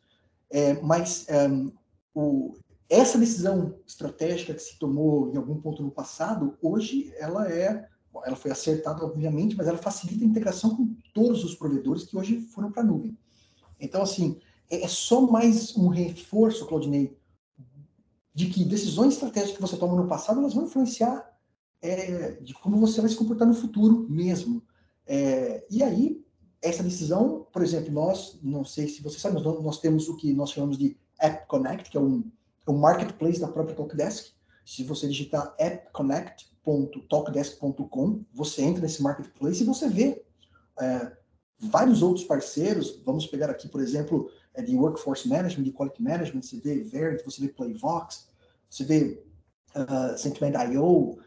é, 0.52 0.80
mas 0.82 1.26
um, 1.50 1.72
o, 2.14 2.58
essa 2.90 3.18
decisão 3.18 3.80
estratégica 3.88 4.54
que 4.54 4.62
se 4.62 4.78
tomou 4.78 5.32
em 5.34 5.38
algum 5.38 5.60
ponto 5.60 5.82
no 5.82 5.92
passado, 5.92 6.58
hoje 6.62 7.12
ela 7.18 7.52
é, 7.52 7.88
ela 8.24 8.36
foi 8.36 8.52
acertada 8.52 9.04
obviamente, 9.04 9.56
mas 9.56 9.68
ela 9.68 9.78
facilita 9.78 10.24
a 10.24 10.28
integração 10.28 10.76
com 10.76 10.96
todos 11.14 11.44
os 11.44 11.56
provedores 11.56 12.04
que 12.04 12.18
hoje 12.18 12.42
foram 12.42 12.72
para 12.72 12.84
a 12.84 12.86
nuvem. 12.86 13.18
Então 13.80 14.02
assim, 14.02 14.40
é, 14.70 14.84
é 14.84 14.88
só 14.88 15.22
mais 15.22 15.76
um 15.76 15.88
reforço, 15.88 16.68
Claudinei, 16.68 17.18
de 18.34 18.48
que 18.48 18.66
decisões 18.66 19.14
estratégicas 19.14 19.56
que 19.56 19.62
você 19.62 19.78
toma 19.78 19.96
no 19.96 20.08
passado, 20.08 20.40
elas 20.40 20.54
vão 20.54 20.66
influenciar 20.66 21.34
é, 21.82 22.32
de 22.42 22.54
como 22.54 22.78
você 22.78 23.00
vai 23.00 23.10
se 23.10 23.16
comportar 23.16 23.48
no 23.48 23.54
futuro 23.54 24.06
mesmo. 24.10 24.62
É, 25.08 25.66
e 25.70 25.82
aí, 25.82 26.24
essa 26.62 26.84
decisão, 26.84 27.48
por 27.54 27.62
exemplo, 27.62 27.94
nós, 27.94 28.40
não 28.44 28.66
sei 28.66 28.88
se 28.88 29.02
você 29.02 29.20
sabe, 29.20 29.42
nós, 29.42 29.64
nós 29.64 29.80
temos 29.80 30.10
o 30.10 30.18
que 30.18 30.34
nós 30.34 30.52
chamamos 30.52 30.78
de 30.78 30.98
App 31.20 31.48
Connect, 31.48 31.90
que 31.90 31.98
é 31.98 32.02
um 32.02 32.30
o 32.66 32.74
marketplace 32.74 33.40
da 33.40 33.48
própria 33.48 33.76
Talkdesk. 33.76 34.34
Se 34.66 34.84
você 34.84 35.08
digitar 35.08 35.54
appconnect.talkdesk.com, 35.60 38.26
você 38.34 38.64
entra 38.64 38.82
nesse 38.82 39.04
marketplace 39.04 39.62
e 39.62 39.66
você 39.66 39.88
vê 39.88 40.26
é, 40.80 41.12
vários 41.60 42.02
outros 42.02 42.26
parceiros. 42.26 43.02
Vamos 43.06 43.28
pegar 43.28 43.50
aqui, 43.50 43.68
por 43.68 43.82
exemplo, 43.82 44.30
é, 44.54 44.62
de 44.62 44.76
Workforce 44.76 45.28
Management, 45.28 45.64
de 45.64 45.72
Quality 45.72 46.02
Management, 46.02 46.42
você 46.42 46.58
vê 46.58 46.82
Verity, 46.82 47.24
você 47.24 47.42
vê 47.42 47.50
Playvox, 47.50 48.28
você 48.70 48.84
vê 48.84 49.24
uh, 49.76 50.18
Sentiment.io. 50.18 51.12
Uh, 51.12 51.20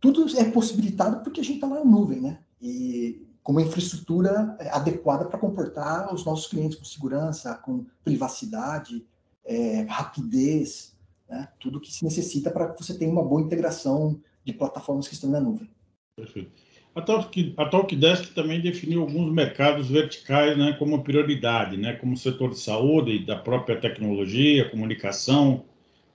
tudo 0.00 0.26
é 0.38 0.50
possibilitado 0.50 1.22
porque 1.22 1.40
a 1.40 1.44
gente 1.44 1.56
está 1.56 1.66
lá 1.66 1.76
na 1.76 1.84
nuvem, 1.84 2.20
né? 2.20 2.38
E 2.60 3.26
com 3.42 3.52
uma 3.52 3.62
infraestrutura 3.62 4.56
é, 4.58 4.68
adequada 4.70 5.24
para 5.24 5.38
comportar 5.38 6.12
os 6.12 6.24
nossos 6.24 6.48
clientes 6.48 6.76
com 6.76 6.84
segurança, 6.84 7.54
com 7.54 7.86
privacidade, 8.02 9.06
é, 9.46 9.82
rapidez, 9.88 10.96
né? 11.28 11.48
tudo 11.58 11.80
que 11.80 11.92
se 11.92 12.04
necessita 12.04 12.50
para 12.50 12.72
que 12.72 12.82
você 12.82 12.98
tenha 12.98 13.10
uma 13.10 13.24
boa 13.24 13.40
integração 13.40 14.20
de 14.44 14.52
plataformas 14.52 15.08
que 15.08 15.14
estão 15.14 15.30
na 15.30 15.40
nuvem. 15.40 15.70
Perfeito. 16.16 16.50
A, 16.94 17.02
Talk, 17.02 17.54
Talkdesk 17.70 18.32
também 18.32 18.58
definiu 18.58 19.02
alguns 19.02 19.30
mercados 19.30 19.90
verticais 19.90 20.56
né, 20.56 20.72
como 20.78 21.04
prioridade, 21.04 21.76
né, 21.76 21.92
como 21.92 22.14
o 22.14 22.16
setor 22.16 22.50
de 22.50 22.58
saúde, 22.58 23.18
da 23.18 23.36
própria 23.36 23.78
tecnologia, 23.78 24.70
comunicação, 24.70 25.64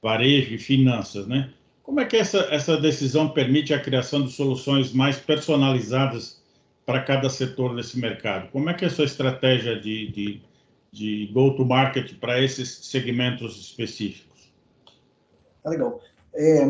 varejo 0.01 0.55
e 0.55 0.57
finanças. 0.57 1.27
Né? 1.27 1.51
Como 1.83 1.99
é 1.99 2.05
que 2.05 2.17
essa, 2.17 2.47
essa 2.49 2.77
decisão 2.77 3.29
permite 3.29 3.75
a 3.75 3.79
criação 3.79 4.23
de 4.23 4.31
soluções 4.31 4.91
mais 4.91 5.19
personalizadas 5.19 6.41
para 6.83 7.03
cada 7.03 7.29
setor 7.29 7.75
desse 7.75 7.99
mercado? 7.99 8.49
Como 8.49 8.67
é 8.67 8.73
que 8.73 8.83
é 8.83 8.87
a 8.87 8.91
sua 8.91 9.05
estratégia 9.05 9.79
de, 9.79 10.07
de, 10.11 10.41
de 10.91 11.27
go-to-market 11.33 12.19
para 12.19 12.41
esses 12.41 12.85
segmentos 12.85 13.57
específicos? 13.59 14.51
Tá 15.63 15.69
legal. 15.69 16.01
É, 16.33 16.63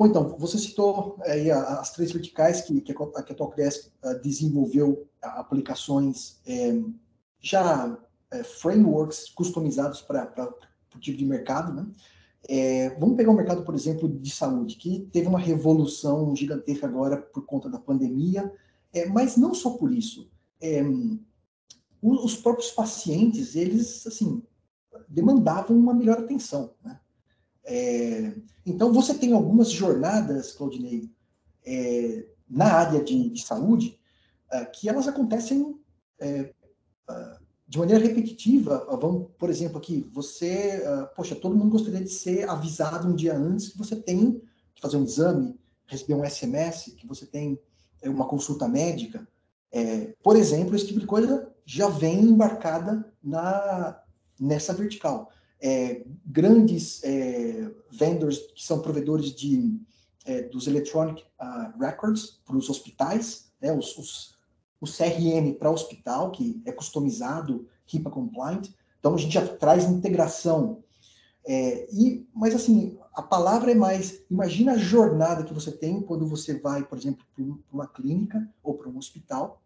então, 0.00 0.36
você 0.38 0.58
citou 0.58 1.16
aí 1.22 1.50
as 1.50 1.92
três 1.92 2.12
verticais 2.12 2.60
que, 2.62 2.80
que 2.80 2.92
a, 2.92 3.22
Talkdesk 3.22 3.88
uh, 4.04 4.20
desenvolveu 4.20 5.08
aplicações 5.22 6.40
é, 6.46 6.80
já 7.40 7.96
é, 8.30 8.42
frameworks 8.42 9.30
customizados 9.30 10.02
para 10.02 10.52
o 10.94 10.98
tipo 10.98 11.16
de 11.16 11.24
mercado, 11.24 11.72
né? 11.72 11.86
É, 12.46 12.90
vamos 12.98 13.16
pegar 13.16 13.30
o 13.30 13.34
mercado, 13.34 13.64
por 13.64 13.74
exemplo, 13.74 14.06
de 14.08 14.30
saúde, 14.30 14.76
que 14.76 15.08
teve 15.12 15.28
uma 15.28 15.38
revolução 15.38 16.36
gigantesca 16.36 16.86
agora 16.86 17.16
por 17.16 17.46
conta 17.46 17.70
da 17.70 17.78
pandemia, 17.78 18.52
é, 18.92 19.06
mas 19.06 19.36
não 19.36 19.54
só 19.54 19.70
por 19.70 19.90
isso. 19.90 20.30
É, 20.60 20.82
os 22.04 22.36
próprios 22.36 22.70
pacientes, 22.70 23.56
eles, 23.56 24.06
assim, 24.06 24.42
demandavam 25.08 25.76
uma 25.76 25.94
melhor 25.94 26.18
atenção, 26.18 26.74
né? 26.84 27.00
É, 27.64 28.34
então, 28.66 28.92
você 28.92 29.14
tem 29.14 29.32
algumas 29.32 29.70
jornadas, 29.70 30.52
Claudinei, 30.52 31.10
é, 31.64 32.26
na 32.48 32.66
área 32.66 33.02
de, 33.02 33.30
de 33.30 33.42
saúde, 33.42 33.98
é, 34.52 34.66
que 34.66 34.86
elas 34.86 35.08
acontecem 35.08 35.74
é, 36.18 36.52
de 37.66 37.78
maneira 37.78 38.04
repetitiva. 38.04 38.86
Vamos, 39.00 39.30
por 39.38 39.48
exemplo, 39.48 39.78
aqui, 39.78 40.06
você, 40.12 40.82
poxa, 41.16 41.34
todo 41.34 41.56
mundo 41.56 41.70
gostaria 41.70 42.02
de 42.02 42.10
ser 42.10 42.48
avisado 42.48 43.08
um 43.08 43.14
dia 43.14 43.34
antes 43.34 43.70
que 43.70 43.78
você 43.78 43.96
tem 43.96 44.42
que 44.74 44.82
fazer 44.82 44.98
um 44.98 45.04
exame, 45.04 45.58
receber 45.86 46.14
um 46.14 46.24
SMS, 46.24 46.94
que 46.96 47.06
você 47.06 47.24
tem 47.24 47.58
é, 48.02 48.10
uma 48.10 48.26
consulta 48.26 48.68
médica. 48.68 49.26
É, 49.72 50.14
por 50.22 50.36
exemplo, 50.36 50.76
esse 50.76 50.86
tipo 50.86 51.00
de 51.00 51.06
coisa 51.06 51.53
já 51.64 51.88
vem 51.88 52.20
embarcada 52.20 53.12
na, 53.22 54.00
nessa 54.38 54.72
vertical 54.72 55.30
é, 55.64 56.04
grandes 56.26 57.02
é, 57.02 57.70
vendors 57.90 58.38
que 58.54 58.62
são 58.62 58.82
provedores 58.82 59.34
de, 59.34 59.80
é, 60.26 60.42
dos 60.42 60.66
electronic 60.66 61.24
uh, 61.40 61.78
records 61.80 62.38
para 62.44 62.54
os 62.54 62.68
hospitais, 62.68 63.50
né, 63.62 63.72
os, 63.72 63.96
os, 63.96 64.34
o 64.78 64.86
CRM 64.86 65.54
para 65.58 65.70
hospital, 65.70 66.30
que 66.32 66.60
é 66.66 66.72
customizado, 66.72 67.66
HIPAA 67.90 68.12
compliant. 68.12 68.68
Então, 69.00 69.14
a 69.14 69.16
gente 69.16 69.32
já 69.32 69.46
traz 69.56 69.84
integração. 69.84 70.82
É, 71.46 71.88
e, 71.90 72.28
mas, 72.34 72.54
assim, 72.54 72.98
a 73.14 73.22
palavra 73.22 73.72
é 73.72 73.74
mais... 73.74 74.22
Imagina 74.30 74.72
a 74.72 74.78
jornada 74.78 75.44
que 75.44 75.54
você 75.54 75.72
tem 75.72 76.02
quando 76.02 76.26
você 76.26 76.58
vai, 76.58 76.84
por 76.84 76.98
exemplo, 76.98 77.24
para 77.34 77.44
uma 77.72 77.86
clínica 77.86 78.46
ou 78.62 78.74
para 78.74 78.90
um 78.90 78.98
hospital. 78.98 79.62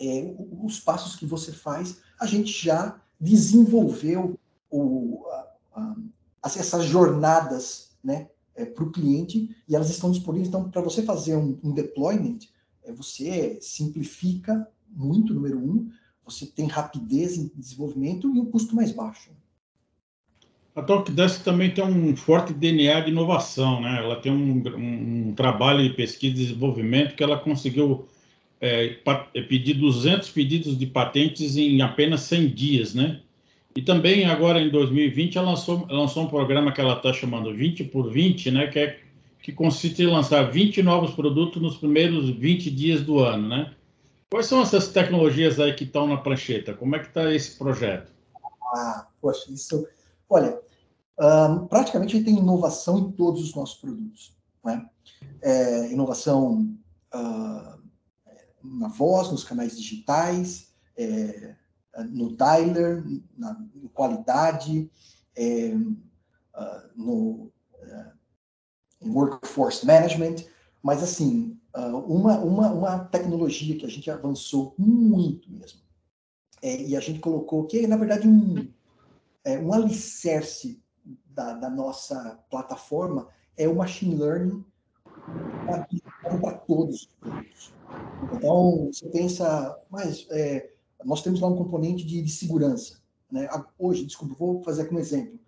É, 0.00 0.34
os 0.62 0.80
passos 0.80 1.16
que 1.16 1.24
você 1.24 1.52
faz, 1.52 1.98
a 2.20 2.26
gente 2.26 2.50
já 2.50 3.00
desenvolveu 3.20 4.38
o, 4.70 5.24
a, 5.74 5.96
a, 6.42 6.48
essas 6.48 6.84
jornadas 6.84 7.96
né, 8.02 8.28
é, 8.54 8.64
para 8.64 8.84
o 8.84 8.90
cliente 8.90 9.56
e 9.68 9.74
elas 9.74 9.90
estão 9.90 10.10
disponíveis. 10.10 10.48
Então, 10.48 10.70
para 10.70 10.82
você 10.82 11.02
fazer 11.02 11.36
um, 11.36 11.58
um 11.62 11.72
deployment, 11.72 12.38
é, 12.82 12.92
você 12.92 13.58
simplifica 13.60 14.68
muito, 14.88 15.34
número 15.34 15.58
um, 15.58 15.90
você 16.24 16.46
tem 16.46 16.66
rapidez 16.66 17.36
em 17.36 17.50
desenvolvimento 17.54 18.34
e 18.34 18.40
um 18.40 18.46
custo 18.46 18.74
mais 18.74 18.92
baixo. 18.92 19.30
A 20.74 20.82
Talkdesk 20.82 21.44
também 21.44 21.72
tem 21.72 21.84
um 21.84 22.16
forte 22.16 22.52
DNA 22.52 23.00
de 23.02 23.10
inovação, 23.10 23.80
né? 23.80 23.98
Ela 23.98 24.20
tem 24.20 24.32
um, 24.32 24.60
um, 24.76 25.28
um 25.28 25.34
trabalho 25.34 25.88
de 25.88 25.94
pesquisa 25.94 26.34
e 26.34 26.46
desenvolvimento 26.46 27.14
que 27.14 27.22
ela 27.22 27.38
conseguiu 27.38 28.08
é, 28.64 29.42
pedir 29.42 29.74
200 29.74 30.30
pedidos 30.30 30.78
de 30.78 30.86
patentes 30.86 31.54
em 31.58 31.82
apenas 31.82 32.22
100 32.22 32.48
dias, 32.48 32.94
né? 32.94 33.20
E 33.76 33.82
também 33.82 34.24
agora 34.24 34.58
em 34.58 34.70
2020 34.70 35.36
ela 35.36 35.50
lançou, 35.50 35.86
lançou 35.90 36.22
um 36.22 36.28
programa 36.28 36.72
que 36.72 36.80
ela 36.80 36.94
está 36.96 37.12
chamando 37.12 37.54
20 37.54 37.84
por 37.84 38.10
20, 38.10 38.50
né, 38.52 38.66
que, 38.68 38.78
é, 38.78 39.00
que 39.42 39.52
consiste 39.52 40.02
em 40.02 40.06
lançar 40.06 40.50
20 40.50 40.82
novos 40.82 41.10
produtos 41.10 41.60
nos 41.60 41.76
primeiros 41.76 42.30
20 42.30 42.70
dias 42.70 43.02
do 43.02 43.18
ano, 43.18 43.48
né? 43.48 43.74
Quais 44.30 44.46
são 44.46 44.62
essas 44.62 44.88
tecnologias 44.88 45.60
aí 45.60 45.74
que 45.74 45.84
estão 45.84 46.06
na 46.06 46.16
prancheta? 46.16 46.72
Como 46.72 46.96
é 46.96 47.00
que 47.00 47.08
está 47.08 47.34
esse 47.34 47.58
projeto? 47.58 48.10
Ah, 48.74 49.08
poxa, 49.20 49.52
isso... 49.52 49.86
Olha, 50.30 50.58
um, 51.20 51.66
praticamente 51.66 52.18
tem 52.24 52.38
inovação 52.38 52.98
em 52.98 53.12
todos 53.12 53.42
os 53.42 53.54
nossos 53.54 53.78
produtos, 53.78 54.32
né? 54.64 54.86
É, 55.42 55.92
inovação 55.92 56.74
na 58.64 58.88
voz, 58.88 59.30
nos 59.30 59.44
canais 59.44 59.76
digitais, 59.76 60.72
é, 60.96 61.54
no 62.10 62.36
dialer, 62.36 63.04
na 63.36 63.56
qualidade, 63.92 64.90
é, 65.36 65.74
uh, 65.74 66.90
no 66.96 67.52
uh, 67.74 68.12
workforce 69.04 69.84
management, 69.86 70.36
mas 70.82 71.02
assim, 71.02 71.58
uh, 71.76 71.98
uma, 71.98 72.38
uma, 72.38 72.72
uma 72.72 72.98
tecnologia 73.06 73.78
que 73.78 73.86
a 73.86 73.90
gente 73.90 74.10
avançou 74.10 74.74
muito 74.78 75.50
mesmo, 75.50 75.80
é, 76.62 76.82
e 76.82 76.96
a 76.96 77.00
gente 77.00 77.20
colocou 77.20 77.66
que 77.66 77.80
é, 77.80 77.86
na 77.86 77.96
verdade, 77.96 78.26
um, 78.26 78.68
é, 79.44 79.58
um 79.58 79.72
alicerce 79.72 80.82
da, 81.26 81.54
da 81.54 81.68
nossa 81.68 82.42
plataforma 82.50 83.28
é 83.56 83.68
o 83.68 83.76
machine 83.76 84.16
learning 84.16 84.64
para 86.40 86.54
todos 86.66 87.08
os. 87.20 87.33
Então, 88.36 88.90
você 88.92 89.08
pensa, 89.08 89.78
mas 89.90 90.26
é, 90.30 90.70
nós 91.04 91.22
temos 91.22 91.40
lá 91.40 91.48
um 91.48 91.56
componente 91.56 92.04
de, 92.04 92.22
de 92.22 92.30
segurança. 92.30 93.00
Né? 93.30 93.48
Hoje, 93.78 94.04
desculpa, 94.04 94.34
vou 94.38 94.62
fazer 94.62 94.92
um 94.92 94.98
exemplo. 94.98 95.38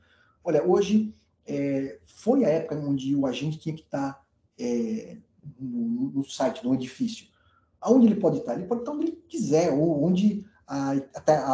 Olha, 0.45 0.64
hoje 0.66 1.14
é, 1.47 1.99
foi 2.07 2.45
a 2.45 2.49
época 2.49 2.76
onde 2.76 3.14
o 3.14 3.26
agente 3.26 3.59
tinha 3.59 3.75
que 3.75 3.83
estar 3.83 4.25
é, 4.59 5.16
no, 5.59 6.11
no, 6.11 6.25
site, 6.25 6.64
no 6.64 6.75
edifício. 6.75 7.26
Aonde 7.81 8.07
ele 8.07 8.16
pode 8.16 8.38
estar? 8.38 8.55
Ele 8.55 8.66
pode 8.66 8.83
estar 8.83 8.93
onde 8.93 9.07
ele 9.07 9.23
quiser, 9.28 9.73
ou 9.73 10.05
onde 10.05 10.45
a, 10.66 10.93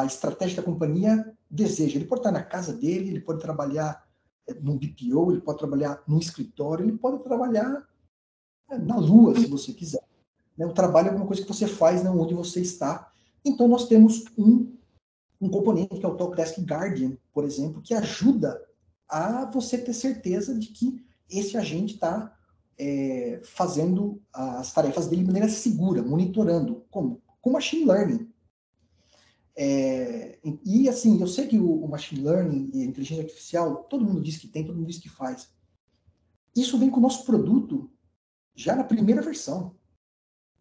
a 0.00 0.06
estratégia 0.06 0.56
da 0.56 0.62
companhia 0.62 1.32
deseja. 1.50 1.96
Ele 1.96 2.06
pode 2.06 2.20
estar 2.20 2.32
na 2.32 2.42
casa 2.42 2.72
dele, 2.72 3.10
ele 3.10 3.20
pode 3.20 3.40
trabalhar 3.40 4.06
é, 4.48 4.54
num 4.54 4.78
BPO, 4.78 5.32
ele 5.32 5.40
pode 5.40 5.58
trabalhar 5.58 6.02
num 6.06 6.18
escritório, 6.18 6.84
ele 6.84 6.96
pode 6.96 7.22
trabalhar 7.22 7.86
é, 8.70 8.78
na 8.78 8.96
lua, 8.96 9.38
se 9.38 9.46
você 9.46 9.72
quiser. 9.72 10.02
Né? 10.62 10.70
O 10.70 10.74
trabalho 10.74 11.06
é 11.06 11.10
alguma 11.10 11.26
coisa 11.26 11.42
que 11.42 11.48
você 11.48 11.66
faz 11.66 12.02
né, 12.02 12.10
onde 12.10 12.34
você 12.34 12.60
está 12.60 13.12
então, 13.44 13.66
nós 13.66 13.88
temos 13.88 14.24
um, 14.38 14.72
um 15.40 15.48
componente, 15.48 15.98
que 15.98 16.06
é 16.06 16.08
o 16.08 16.16
Talkdesk 16.16 16.60
Guardian, 16.60 17.16
por 17.32 17.44
exemplo, 17.44 17.82
que 17.82 17.94
ajuda 17.94 18.62
a 19.08 19.44
você 19.46 19.76
ter 19.76 19.92
certeza 19.92 20.56
de 20.56 20.68
que 20.68 21.04
esse 21.28 21.56
agente 21.56 21.94
está 21.94 22.36
é, 22.78 23.40
fazendo 23.44 24.22
as 24.32 24.72
tarefas 24.72 25.06
dele 25.06 25.22
de 25.22 25.26
maneira 25.26 25.48
segura, 25.48 26.02
monitorando. 26.02 26.84
Como? 26.90 27.20
Com 27.40 27.50
machine 27.50 27.84
learning. 27.84 28.30
É, 29.54 30.38
e 30.64 30.88
assim, 30.88 31.20
eu 31.20 31.26
sei 31.26 31.46
que 31.46 31.58
o, 31.58 31.86
machine 31.86 32.22
learning 32.22 32.70
e 32.72 32.82
a 32.82 32.84
inteligência 32.84 33.24
artificial, 33.24 33.84
todo 33.84 34.04
mundo 34.04 34.22
diz 34.22 34.38
que 34.38 34.48
tem, 34.48 34.64
todo 34.64 34.76
mundo 34.76 34.88
diz 34.88 34.98
que 34.98 35.10
faz. 35.10 35.50
Isso 36.56 36.78
vem 36.78 36.90
com 36.90 36.98
o 36.98 37.02
nosso 37.02 37.24
produto 37.24 37.90
já 38.54 38.76
na 38.76 38.84
primeira 38.84 39.20
versão, 39.20 39.74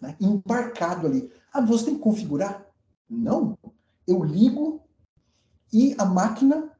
né, 0.01 0.15
embarcado 0.19 1.07
ali. 1.07 1.31
Ah, 1.53 1.61
você 1.61 1.85
tem 1.85 1.95
que 1.95 2.01
configurar? 2.01 2.67
Não. 3.09 3.57
Eu 4.07 4.23
ligo 4.23 4.81
e 5.71 5.95
a 5.97 6.05
máquina 6.05 6.71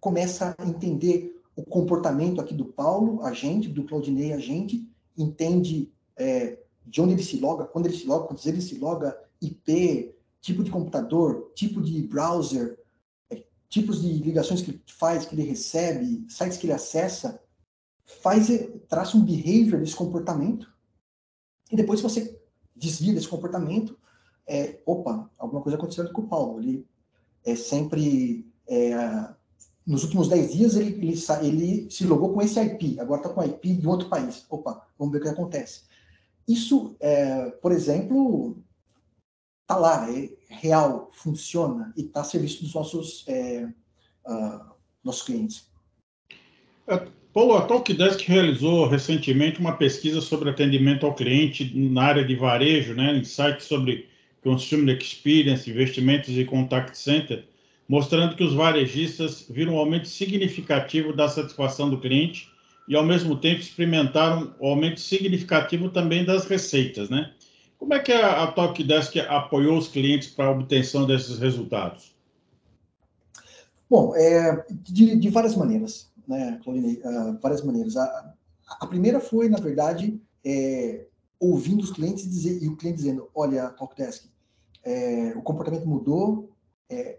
começa 0.00 0.54
a 0.58 0.66
entender 0.66 1.38
o 1.54 1.62
comportamento 1.62 2.40
aqui 2.40 2.54
do 2.54 2.64
Paulo, 2.64 3.22
agente, 3.22 3.68
do 3.68 3.84
Claudinei, 3.84 4.32
agente, 4.32 4.88
entende 5.16 5.92
é, 6.16 6.58
de 6.86 7.00
onde 7.00 7.12
ele 7.12 7.22
se 7.22 7.38
loga, 7.38 7.66
quando 7.66 7.86
ele 7.86 7.96
se 7.96 8.06
loga, 8.06 8.26
quando 8.26 8.40
ele 8.46 8.62
se 8.62 8.78
loga, 8.78 9.16
IP, 9.40 10.14
tipo 10.40 10.64
de 10.64 10.70
computador, 10.70 11.52
tipo 11.54 11.82
de 11.82 12.02
browser, 12.02 12.78
é, 13.28 13.44
tipos 13.68 14.00
de 14.00 14.08
ligações 14.14 14.62
que 14.62 14.70
ele 14.70 14.82
faz, 14.86 15.26
que 15.26 15.34
ele 15.34 15.42
recebe, 15.42 16.24
sites 16.28 16.56
que 16.56 16.66
ele 16.66 16.72
acessa, 16.72 17.40
faz, 18.22 18.48
traça 18.88 19.16
um 19.16 19.24
behavior 19.24 19.78
desse 19.78 19.94
comportamento, 19.94 20.72
e 21.70 21.76
depois 21.76 22.00
você 22.00 22.39
desvia 22.80 23.14
desse 23.14 23.28
comportamento, 23.28 23.96
é, 24.46 24.80
opa, 24.84 25.30
alguma 25.38 25.62
coisa 25.62 25.76
aconteceu 25.76 26.10
com 26.12 26.22
o 26.22 26.28
Paulo. 26.28 26.60
Ele 26.60 26.86
é 27.44 27.54
sempre. 27.54 28.50
É, 28.66 29.34
nos 29.86 30.04
últimos 30.04 30.28
10 30.28 30.52
dias 30.52 30.76
ele, 30.76 30.92
ele, 30.92 31.14
ele, 31.42 31.90
se 31.90 32.04
logou 32.04 32.32
com 32.32 32.42
esse 32.42 32.60
IP, 32.60 33.00
agora 33.00 33.22
está 33.22 33.32
com 33.32 33.42
IP 33.42 33.74
de 33.74 33.86
outro 33.86 34.08
país. 34.08 34.44
Opa, 34.48 34.86
vamos 34.98 35.12
ver 35.12 35.18
o 35.18 35.22
que 35.22 35.28
acontece. 35.28 35.82
isso, 36.46 36.96
é, 37.00 37.50
por 37.50 37.72
exemplo, 37.72 38.56
está 39.62 39.76
lá, 39.76 40.10
é 40.10 40.30
real, 40.48 41.10
funciona 41.12 41.92
e 41.96 42.02
está 42.02 42.20
a 42.20 42.24
serviço 42.24 42.62
dos 42.62 42.74
nossos, 42.74 43.24
uh, 43.26 44.74
nossos 45.02 45.22
clientes. 45.22 45.70
Paulo, 47.32 47.56
a 47.56 47.62
Talkdesk 47.62 48.26
realizou 48.26 48.88
recentemente 48.88 49.60
uma 49.60 49.76
pesquisa 49.76 50.20
sobre 50.20 50.50
atendimento 50.50 51.06
ao 51.06 51.14
cliente 51.14 51.72
na 51.76 52.02
área 52.02 52.24
de 52.24 52.34
varejo, 52.34 52.92
né, 52.92 53.16
insights 53.16 53.66
sobre 53.66 54.08
Consumer 54.42 54.98
Experience, 54.98 55.70
investimentos 55.70 56.36
e 56.36 56.44
contact 56.44 56.98
center, 56.98 57.44
mostrando 57.88 58.34
que 58.34 58.42
os 58.42 58.52
varejistas 58.52 59.46
viram 59.48 59.74
um 59.74 59.78
aumento 59.78 60.08
significativo 60.08 61.12
da 61.12 61.28
satisfação 61.28 61.88
do 61.88 62.00
cliente 62.00 62.48
e, 62.88 62.96
ao 62.96 63.04
mesmo 63.04 63.36
tempo, 63.36 63.60
experimentaram 63.60 64.52
um 64.60 64.66
aumento 64.66 64.98
significativo 64.98 65.88
também 65.88 66.24
das 66.24 66.46
receitas, 66.46 67.08
né? 67.08 67.32
Como 67.78 67.94
é 67.94 68.00
que 68.00 68.12
a, 68.12 68.42
a 68.42 68.46
Talkdesk 68.48 69.16
apoiou 69.28 69.78
os 69.78 69.86
clientes 69.86 70.28
para 70.28 70.46
a 70.46 70.50
obtenção 70.50 71.06
desses 71.06 71.38
resultados? 71.38 72.12
Bom, 73.88 74.14
é, 74.16 74.64
de, 74.82 75.16
de 75.16 75.28
várias 75.30 75.56
maneiras, 75.56 76.09
né, 76.30 76.60
Claudinei? 76.62 77.02
Uh, 77.04 77.38
várias 77.40 77.62
maneiras. 77.62 77.96
A, 77.96 78.34
a, 78.80 78.86
primeira 78.86 79.18
foi, 79.18 79.48
na 79.48 79.58
verdade, 79.58 80.20
é, 80.44 81.06
ouvindo 81.40 81.82
os 81.82 81.90
clientes 81.90 82.30
dizer, 82.30 82.62
e 82.62 82.68
o 82.68 82.76
cliente 82.76 82.98
dizendo, 82.98 83.28
olha, 83.34 83.70
Talkdesk, 83.70 84.30
é, 84.84 85.32
o 85.36 85.42
comportamento 85.42 85.86
mudou, 85.86 86.50
é, 86.88 87.18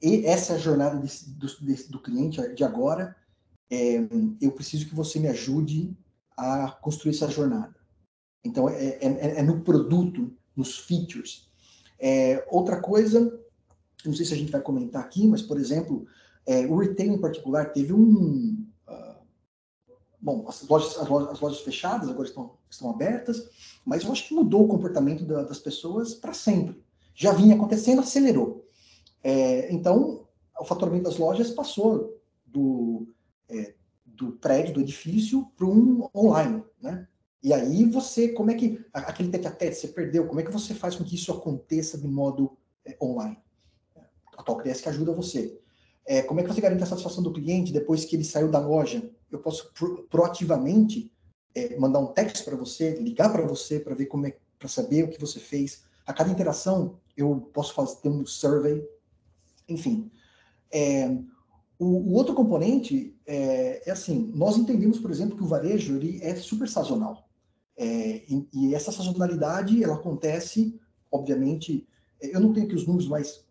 e 0.00 0.24
essa 0.26 0.52
é 0.52 0.56
a 0.56 0.60
jornada 0.60 0.96
desse, 0.98 1.30
do, 1.30 1.46
desse, 1.60 1.90
do, 1.90 2.00
cliente 2.00 2.40
de 2.54 2.64
agora, 2.64 3.16
é, 3.70 3.96
eu 4.40 4.52
preciso 4.52 4.88
que 4.88 4.94
você 4.94 5.18
me 5.18 5.28
ajude 5.28 5.96
a 6.36 6.70
construir 6.80 7.14
essa 7.14 7.28
jornada. 7.28 7.74
Então, 8.44 8.68
é, 8.68 8.98
é, 9.00 9.38
é, 9.38 9.42
no 9.42 9.60
produto, 9.60 10.32
nos 10.54 10.78
features. 10.78 11.50
Outra 12.48 12.80
coisa, 12.80 13.40
não 14.04 14.12
sei 14.12 14.26
se 14.26 14.34
a 14.34 14.36
gente 14.36 14.50
vai 14.50 14.60
comentar 14.60 15.02
aqui, 15.02 15.26
mas, 15.26 15.40
por 15.40 15.58
exemplo, 15.58 16.06
é, 16.46 16.66
o 16.66 16.76
retail 16.76 17.12
em 17.12 17.20
particular 17.20 17.72
teve 17.72 17.92
um. 17.92 18.66
Uh, 18.88 19.14
bom, 20.20 20.44
as 20.48 20.66
lojas, 20.66 20.98
as 20.98 21.08
lojas, 21.08 21.30
as, 21.30 21.40
lojas, 21.40 21.60
fechadas 21.60 22.08
agora 22.08 22.28
estão, 22.28 22.56
estão 22.68 22.90
abertas, 22.90 23.48
mas 23.84 24.04
eu 24.04 24.12
acho 24.12 24.28
que 24.28 24.34
mudou 24.34 24.64
o 24.64 24.68
comportamento 24.68 25.24
da, 25.24 25.44
das 25.44 25.58
pessoas 25.58 26.14
para 26.14 26.32
sempre. 26.32 26.82
Já 27.14 27.32
vinha 27.32 27.54
acontecendo, 27.54 28.00
acelerou. 28.00 28.66
É, 29.22 29.72
então, 29.72 30.26
o 30.58 30.64
faturamento 30.64 31.04
das 31.04 31.18
lojas 31.18 31.50
passou 31.50 32.20
do, 32.44 33.06
é, 33.48 33.74
do 34.04 34.32
prédio, 34.32 34.74
do 34.74 34.80
edifício, 34.80 35.46
para 35.56 35.66
um 35.66 36.08
online, 36.14 36.64
né? 36.80 37.06
E 37.42 37.52
aí 37.52 37.84
você, 37.84 38.28
como 38.28 38.52
é 38.52 38.54
que, 38.54 38.84
aquele 38.92 39.28
tete 39.28 39.48
a 39.48 39.50
tete, 39.50 39.76
você 39.76 39.88
perdeu, 39.88 40.28
como 40.28 40.38
é 40.38 40.44
que 40.44 40.52
você 40.52 40.74
faz 40.74 40.94
com 40.94 41.02
que 41.02 41.16
isso 41.16 41.32
aconteça 41.32 41.98
de 41.98 42.06
modo 42.06 42.56
é, 42.84 42.96
online? 43.02 43.36
A 44.36 44.42
Talkdesk 44.42 44.86
ajuda 44.88 45.12
você. 45.12 45.60
É, 46.06 46.22
como 46.22 46.40
é 46.40 46.42
que 46.42 46.52
você 46.52 46.60
garante 46.60 46.82
a 46.82 46.86
satisfação 46.86 47.22
do 47.22 47.32
cliente 47.32 47.72
depois 47.72 48.04
que 48.04 48.16
ele 48.16 48.24
saiu 48.24 48.50
da 48.50 48.58
loja? 48.58 49.08
Eu 49.30 49.38
posso 49.38 49.72
pro, 49.72 50.02
proativamente 50.08 51.12
é, 51.54 51.76
mandar 51.78 52.00
um 52.00 52.08
texto 52.08 52.44
para 52.44 52.56
você, 52.56 52.94
ligar 52.96 53.30
para 53.30 53.46
você 53.46 53.78
para 53.78 53.94
ver 53.94 54.06
como 54.06 54.26
é, 54.26 54.36
para 54.58 54.68
saber 54.68 55.04
o 55.04 55.08
que 55.08 55.20
você 55.20 55.38
fez. 55.38 55.84
A 56.06 56.12
cada 56.12 56.30
interação 56.30 56.98
eu 57.16 57.50
posso 57.52 57.74
fazer 57.74 57.96
ter 57.96 58.08
um 58.08 58.26
survey, 58.26 58.84
enfim. 59.68 60.10
É, 60.72 61.08
o, 61.78 61.84
o, 61.84 62.12
outro 62.12 62.34
componente 62.34 63.14
é, 63.26 63.82
é, 63.86 63.90
assim, 63.90 64.30
nós 64.34 64.56
entendemos, 64.56 64.98
por 64.98 65.10
exemplo, 65.10 65.36
que 65.36 65.42
o 65.42 65.48
varejo 65.48 65.96
ele 65.96 66.20
é 66.22 66.34
super 66.36 66.68
sazonal. 66.68 67.28
É, 67.76 68.22
e, 68.28 68.48
e, 68.52 68.74
essa 68.74 68.92
sazonalidade, 68.92 69.82
ela 69.82 69.94
acontece, 69.94 70.78
obviamente, 71.10 71.86
é, 72.20 72.34
eu 72.34 72.40
não 72.40 72.52
tenho 72.52 72.66
aqui 72.66 72.74
os 72.74 72.86
números, 72.86 73.08
mas 73.08 73.44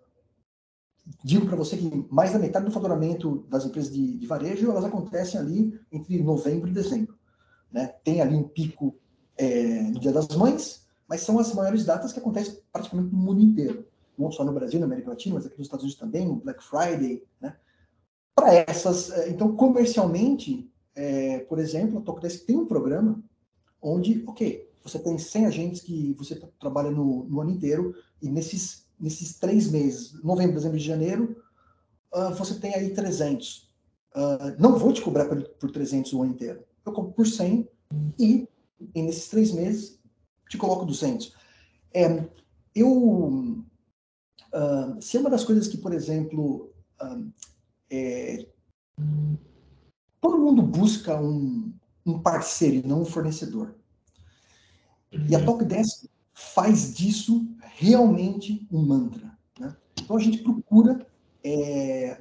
digo 1.24 1.46
para 1.46 1.56
você 1.56 1.78
que 1.78 2.06
mais 2.10 2.34
da 2.34 2.40
metade 2.40 2.66
do 2.66 2.72
faturamento 2.72 3.46
das 3.50 3.66
empresas 3.66 3.92
de, 3.92 4.18
de, 4.18 4.28
varejo, 4.28 4.70
elas 4.70 4.86
acontecem 4.86 5.40
ali 5.40 5.80
entre 5.92 6.22
novembro 6.22 6.70
e 6.70 6.74
dezembro. 6.74 7.16
Né? 7.72 7.88
Tem 8.04 8.22
ali 8.22 8.36
um 8.36 8.44
pico 8.44 8.96
é, 9.38 9.82
no 9.84 10.00
Dia 10.00 10.12
das 10.12 10.28
Mães, 10.30 10.88
mas 11.08 11.22
são 11.22 11.40
as 11.40 11.54
maiores 11.54 11.86
datas 11.86 12.14
que 12.14 12.20
acontecem 12.20 12.60
praticamente 12.72 13.14
no 13.14 13.20
mundo 13.20 13.42
inteiro. 13.42 13.86
Não 14.18 14.32
só 14.32 14.44
no 14.44 14.54
Brasil, 14.54 14.80
na 14.80 14.86
América 14.86 15.10
Latina, 15.10 15.36
mas 15.36 15.46
aqui 15.46 15.58
nos 15.58 15.68
Estados 15.68 15.84
Unidos 15.84 16.00
também, 16.00 16.28
o 16.28 16.36
Black 16.36 16.64
Friday, 16.64 17.24
né? 17.40 17.56
Para 18.36 18.54
essas, 18.54 19.10
é, 19.12 19.30
então, 19.30 19.56
comercialmente, 19.56 20.72
é, 20.96 21.40
por 21.40 21.60
exemplo, 21.60 22.00
a 22.00 22.02
Talkdesk 22.02 22.46
tem 22.46 22.58
um 22.58 22.66
programa 22.66 23.22
onde, 23.82 24.24
ok, 24.28 24.70
você 24.84 25.00
tem 25.00 25.18
100 25.18 25.46
agentes 25.46 25.82
que 25.82 26.14
você 26.14 26.36
trabalha 26.60 26.92
no, 26.92 27.24
no 27.26 27.42
ano 27.42 27.52
inteiro, 27.52 27.96
e 28.22 28.30
nesses, 28.30 28.81
nesses 29.02 29.40
três 29.40 29.70
meses, 29.70 30.14
novembro, 30.24 30.56
dezembro 30.56 30.78
e 30.78 30.82
janeiro, 30.82 31.44
uh, 32.14 32.34
você 32.36 32.60
tem 32.60 32.76
aí 32.76 32.94
300. 32.94 33.70
Uh, 34.14 34.16
ah, 34.16 34.56
não 34.60 34.78
vou 34.78 34.94
te 34.94 35.02
cobrar 35.02 35.26
por, 35.26 35.42
por 35.42 35.72
300 35.72 36.14
o 36.14 36.22
ano 36.22 36.34
inteiro. 36.34 36.64
Eu 36.86 36.94
cobro 36.94 37.12
por 37.12 37.26
100 37.26 37.68
e, 38.20 38.48
e 38.94 39.02
nesses 39.02 39.28
três 39.28 39.52
meses, 39.52 40.00
te 40.50 40.58
coloco 40.58 40.86
200. 40.86 41.34
É, 41.94 42.30
eu, 42.76 42.92
uh, 42.92 43.66
se 45.02 45.18
é 45.18 45.20
uma 45.20 45.30
das 45.30 45.44
coisas 45.44 45.68
que, 45.68 45.78
por 45.78 45.94
exemplo, 45.94 46.72
é, 47.90 48.46
todo 50.20 50.38
mundo 50.38 50.62
busca 50.62 51.20
um, 51.20 51.74
um 52.06 52.22
parceiro 52.22 52.76
e 52.76 52.88
não 52.88 53.02
um 53.02 53.06
fornecedor. 53.06 53.74
E 55.12 55.36
a 55.36 55.40
uhum. 55.40 55.46
Talkdesk 55.46 56.11
faz 56.54 56.94
disso 56.94 57.46
realmente 57.78 58.68
um 58.72 58.82
mantra. 58.82 59.32
Né? 59.60 59.76
Então 60.02 60.18
a 60.18 60.20
gente 60.20 60.40
procura 60.40 61.06
é, 61.44 62.18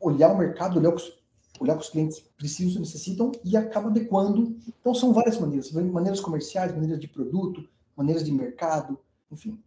olhar 0.00 0.32
o 0.32 0.38
mercado, 0.38 0.78
olhar 0.78 0.90
o, 0.90 0.96
que, 0.96 1.12
olhar 1.58 1.76
os 1.76 1.90
clientes 1.90 2.20
precisam, 2.36 2.80
necessitam 2.80 3.32
e 3.44 3.56
acaba 3.56 3.88
adequando. 3.88 4.56
Então 4.68 4.94
são 4.94 5.12
várias 5.12 5.38
maneiras, 5.38 5.72
maneiras 5.72 6.20
comerciais, 6.20 6.72
maneiras 6.72 7.00
de 7.00 7.08
produto, 7.08 7.68
maneiras 7.96 8.24
de 8.24 8.32
mercado, 8.32 8.98
enfim. 9.30 9.58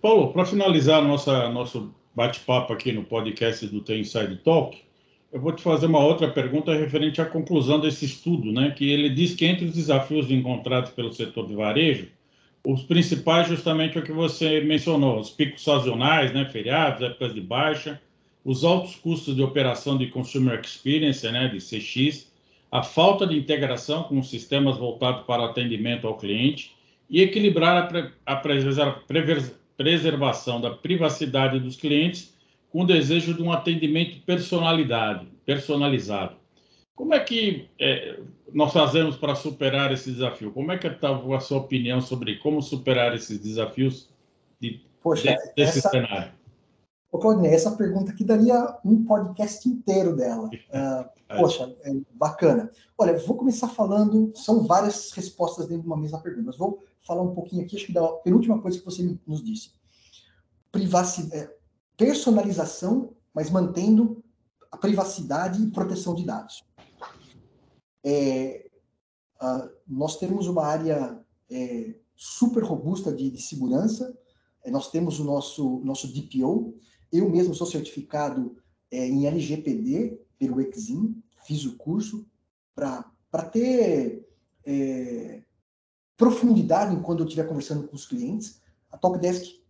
Paulo, 0.00 0.32
para 0.32 0.44
finalizar 0.44 1.02
nossa, 1.02 1.48
nosso 1.48 1.94
bate-papo 2.14 2.72
aqui 2.72 2.92
no 2.92 3.04
podcast 3.04 3.66
do 3.66 3.82
The 3.82 3.98
Inside 3.98 4.36
Talk, 4.44 4.78
eu 5.32 5.40
vou 5.40 5.52
te 5.52 5.62
fazer 5.62 5.86
uma 5.86 6.04
outra 6.04 6.30
pergunta 6.30 6.74
referente 6.74 7.20
à 7.20 7.24
conclusão 7.24 7.80
desse 7.80 8.04
estudo, 8.04 8.52
né? 8.52 8.70
Que 8.70 8.90
ele 8.90 9.08
diz 9.08 9.34
que 9.34 9.46
entre 9.46 9.64
os 9.64 9.74
desafios 9.74 10.30
encontrados 10.30 10.90
pelo 10.90 11.12
setor 11.12 11.46
de 11.46 11.54
varejo, 11.54 12.10
os 12.64 12.82
principais 12.82 13.48
justamente 13.48 13.96
é 13.96 14.00
o 14.00 14.04
que 14.04 14.12
você 14.12 14.60
mencionou, 14.60 15.18
os 15.18 15.30
picos 15.30 15.64
sazonais, 15.64 16.32
né? 16.32 16.44
Feriados, 16.44 17.02
épocas 17.02 17.34
de 17.34 17.40
baixa, 17.40 18.00
os 18.44 18.64
altos 18.64 18.94
custos 18.96 19.34
de 19.34 19.42
operação 19.42 19.98
de 19.98 20.06
consumer 20.06 20.60
experience, 20.60 21.28
né? 21.30 21.48
De 21.48 21.58
CX, 21.58 22.30
a 22.70 22.82
falta 22.82 23.26
de 23.26 23.36
integração 23.36 24.04
com 24.04 24.22
sistemas 24.22 24.78
voltados 24.78 25.26
para 25.26 25.44
atendimento 25.44 26.06
ao 26.06 26.16
cliente 26.16 26.74
e 27.10 27.20
equilibrar 27.20 27.76
a, 27.76 27.86
pre 27.86 28.10
a 28.24 28.36
preservação 29.76 30.60
da 30.60 30.70
privacidade 30.70 31.58
dos 31.58 31.76
clientes 31.76 32.32
com 32.70 32.82
o 32.82 32.86
desejo 32.86 33.34
de 33.34 33.42
um 33.42 33.52
atendimento 33.52 34.20
personalidade, 34.20 35.26
personalizado. 35.44 36.41
Como 36.94 37.14
é 37.14 37.20
que 37.20 37.68
é, 37.80 38.20
nós 38.52 38.72
fazemos 38.72 39.16
para 39.16 39.34
superar 39.34 39.92
esse 39.92 40.12
desafio? 40.12 40.52
Como 40.52 40.70
é 40.72 40.78
que 40.78 40.86
está 40.86 41.10
a 41.10 41.40
sua 41.40 41.58
opinião 41.58 42.00
sobre 42.00 42.38
como 42.38 42.60
superar 42.62 43.14
esses 43.14 43.38
desafios 43.38 44.10
de, 44.60 44.84
Poxa, 45.02 45.32
de, 45.32 45.54
desse 45.56 45.78
essa, 45.78 45.90
cenário? 45.90 46.32
Ô, 47.10 47.18
Claudinei, 47.18 47.52
essa 47.52 47.72
pergunta 47.72 48.12
aqui 48.12 48.24
daria 48.24 48.78
um 48.84 49.04
podcast 49.04 49.68
inteiro 49.68 50.16
dela. 50.16 50.48
Uh, 50.48 51.38
poxa, 51.38 51.74
é 51.82 51.92
bacana. 52.14 52.70
Olha, 52.96 53.18
vou 53.18 53.36
começar 53.36 53.68
falando, 53.68 54.32
são 54.34 54.66
várias 54.66 55.12
respostas 55.12 55.66
dentro 55.66 55.82
de 55.82 55.88
uma 55.88 55.96
mesma 55.96 56.20
pergunta, 56.20 56.46
mas 56.46 56.56
vou 56.56 56.82
falar 57.06 57.22
um 57.22 57.34
pouquinho 57.34 57.64
aqui, 57.64 57.76
acho 57.76 57.86
que 57.86 57.92
da 57.92 58.06
penúltima 58.18 58.60
coisa 58.60 58.78
que 58.78 58.84
você 58.84 59.18
nos 59.26 59.42
disse. 59.42 59.72
Privacidade, 60.70 61.42
é, 61.42 61.54
personalização, 61.96 63.10
mas 63.34 63.50
mantendo 63.50 64.22
a 64.70 64.76
privacidade 64.78 65.62
e 65.62 65.70
proteção 65.70 66.14
de 66.14 66.24
dados. 66.24 66.64
É, 68.04 68.68
uh, 69.40 69.70
nós 69.86 70.18
temos 70.18 70.46
uma 70.46 70.64
área 70.64 71.24
é, 71.50 71.94
super 72.16 72.62
robusta 72.62 73.12
de, 73.12 73.30
de 73.30 73.40
segurança, 73.40 74.16
é, 74.64 74.70
nós 74.70 74.90
temos 74.90 75.18
o 75.20 75.24
nosso, 75.24 75.80
nosso 75.84 76.12
DPO, 76.12 76.74
eu 77.12 77.28
mesmo 77.28 77.54
sou 77.54 77.66
certificado 77.66 78.56
é, 78.90 79.06
em 79.06 79.26
LGPD 79.26 80.20
pelo 80.38 80.60
Exim, 80.60 81.22
fiz 81.44 81.64
o 81.64 81.76
curso 81.76 82.26
para 82.74 83.42
ter 83.50 84.26
é, 84.64 85.42
profundidade 86.16 86.96
quando 87.02 87.20
eu 87.20 87.26
estiver 87.26 87.48
conversando 87.48 87.86
com 87.86 87.96
os 87.96 88.06
clientes. 88.06 88.60
A 88.90 88.96
Talkdesk 88.96 89.60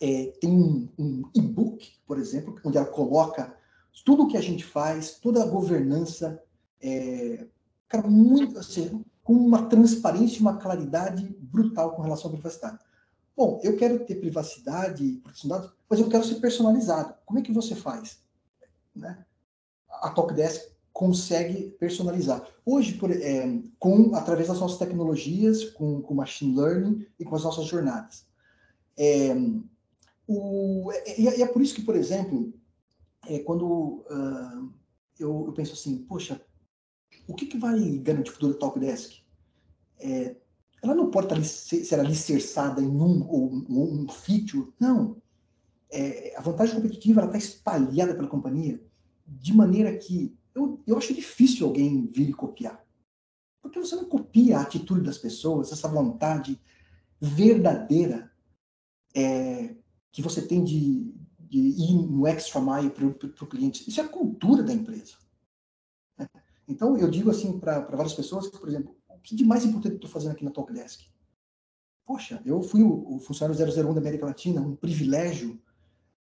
é, 0.00 0.26
tem 0.40 0.50
um, 0.50 0.88
um 0.98 1.22
e-book, 1.34 1.92
por 2.06 2.18
exemplo, 2.18 2.58
onde 2.64 2.76
ela 2.76 2.86
coloca 2.86 3.56
tudo 4.04 4.24
o 4.24 4.28
que 4.28 4.36
a 4.36 4.42
gente 4.42 4.64
faz, 4.64 5.18
toda 5.18 5.42
a 5.42 5.46
governança, 5.46 6.42
é, 6.80 7.46
cara, 7.88 8.08
muito, 8.08 8.58
assim, 8.58 9.04
com 9.22 9.32
uma 9.32 9.66
transparência 9.66 10.40
uma 10.40 10.56
claridade 10.56 11.36
brutal 11.40 11.92
com 11.92 12.02
relação 12.02 12.30
à 12.30 12.34
privacidade. 12.34 12.78
Bom, 13.36 13.60
eu 13.62 13.76
quero 13.76 14.04
ter 14.04 14.14
privacidade 14.16 15.04
e 15.04 15.18
proteção 15.18 15.50
de 15.50 15.56
dados, 15.56 15.76
mas 15.88 16.00
eu 16.00 16.08
quero 16.08 16.24
ser 16.24 16.36
personalizado. 16.36 17.14
Como 17.26 17.38
é 17.38 17.42
que 17.42 17.52
você 17.52 17.74
faz? 17.74 18.18
Né? 18.94 19.24
A 19.88 20.10
Talkdesk 20.10 20.70
consegue 20.92 21.72
personalizar. 21.78 22.42
Hoje, 22.64 22.94
por, 22.94 23.10
é, 23.10 23.62
com 23.78 24.14
através 24.14 24.48
das 24.48 24.58
nossas 24.58 24.78
tecnologias, 24.78 25.64
com, 25.64 26.00
com 26.00 26.14
machine 26.14 26.56
learning 26.56 27.06
e 27.20 27.24
com 27.24 27.36
as 27.36 27.44
nossas 27.44 27.66
jornadas. 27.66 28.24
É, 28.96 29.36
o, 30.26 30.90
é, 30.92 31.20
e 31.20 31.42
é 31.42 31.46
por 31.46 31.60
isso 31.60 31.74
que, 31.74 31.82
por 31.82 31.94
exemplo, 31.94 32.52
é, 33.28 33.40
quando 33.40 33.66
uh, 34.10 34.72
eu, 35.18 35.44
eu, 35.46 35.52
penso 35.52 35.74
assim, 35.74 35.98
poxa, 35.98 36.40
o 37.26 37.34
que, 37.34 37.46
que 37.46 37.58
vai 37.58 37.78
garantir 37.98 38.30
o 38.30 38.32
futuro 38.34 38.52
do 38.52 38.58
Talkdesk? 38.58 39.22
É, 39.98 40.36
ela 40.82 40.94
não 40.94 41.10
pode 41.10 41.26
estar, 41.26 41.84
ser 41.84 41.98
alicerçada 41.98 42.80
em 42.80 42.86
um 42.86 43.26
ou 43.28 43.52
um, 43.52 44.04
um 44.04 44.08
feature, 44.08 44.72
não. 44.78 45.20
É, 45.90 46.34
a 46.36 46.40
vantagem 46.40 46.74
competitiva 46.74 47.24
está 47.24 47.38
espalhada 47.38 48.14
pela 48.14 48.28
companhia 48.28 48.80
de 49.26 49.54
maneira 49.54 49.96
que 49.96 50.36
eu, 50.54 50.82
eu 50.86 50.96
acho 50.96 51.14
difícil 51.14 51.66
alguém 51.66 52.06
vir 52.06 52.30
e 52.30 52.34
copiar. 52.34 52.84
Porque 53.60 53.78
você 53.78 53.96
não 53.96 54.04
copia 54.04 54.58
a 54.58 54.62
atitude 54.62 55.02
das 55.02 55.18
pessoas, 55.18 55.72
essa 55.72 55.88
vontade 55.88 56.60
verdadeira 57.20 58.30
é, 59.14 59.74
que 60.12 60.22
você 60.22 60.40
tem 60.40 60.62
de, 60.62 61.12
de 61.40 61.58
ir 61.58 61.94
no 61.94 62.26
extra 62.26 62.60
mile 62.60 62.90
para 62.90 63.06
o 63.06 63.46
cliente. 63.46 63.88
Isso 63.88 64.00
é 64.00 64.04
a 64.04 64.08
cultura 64.08 64.62
da 64.62 64.72
empresa. 64.72 65.14
Então, 66.68 66.96
eu 66.96 67.10
digo 67.10 67.30
assim 67.30 67.58
para 67.58 67.80
várias 67.80 68.14
pessoas 68.14 68.48
por 68.48 68.68
exemplo, 68.68 68.96
o 69.08 69.18
que 69.18 69.34
de 69.34 69.44
mais 69.44 69.64
importante 69.64 69.92
eu 69.92 69.96
estou 69.96 70.10
fazendo 70.10 70.32
aqui 70.32 70.44
na 70.44 70.50
Talkdesk? 70.50 71.02
Poxa, 72.04 72.40
eu 72.44 72.62
fui 72.62 72.82
o, 72.82 73.16
o 73.16 73.18
funcionário 73.18 73.60
001 73.60 73.94
da 73.94 74.00
América 74.00 74.26
Latina, 74.26 74.60
um 74.60 74.76
privilégio 74.76 75.60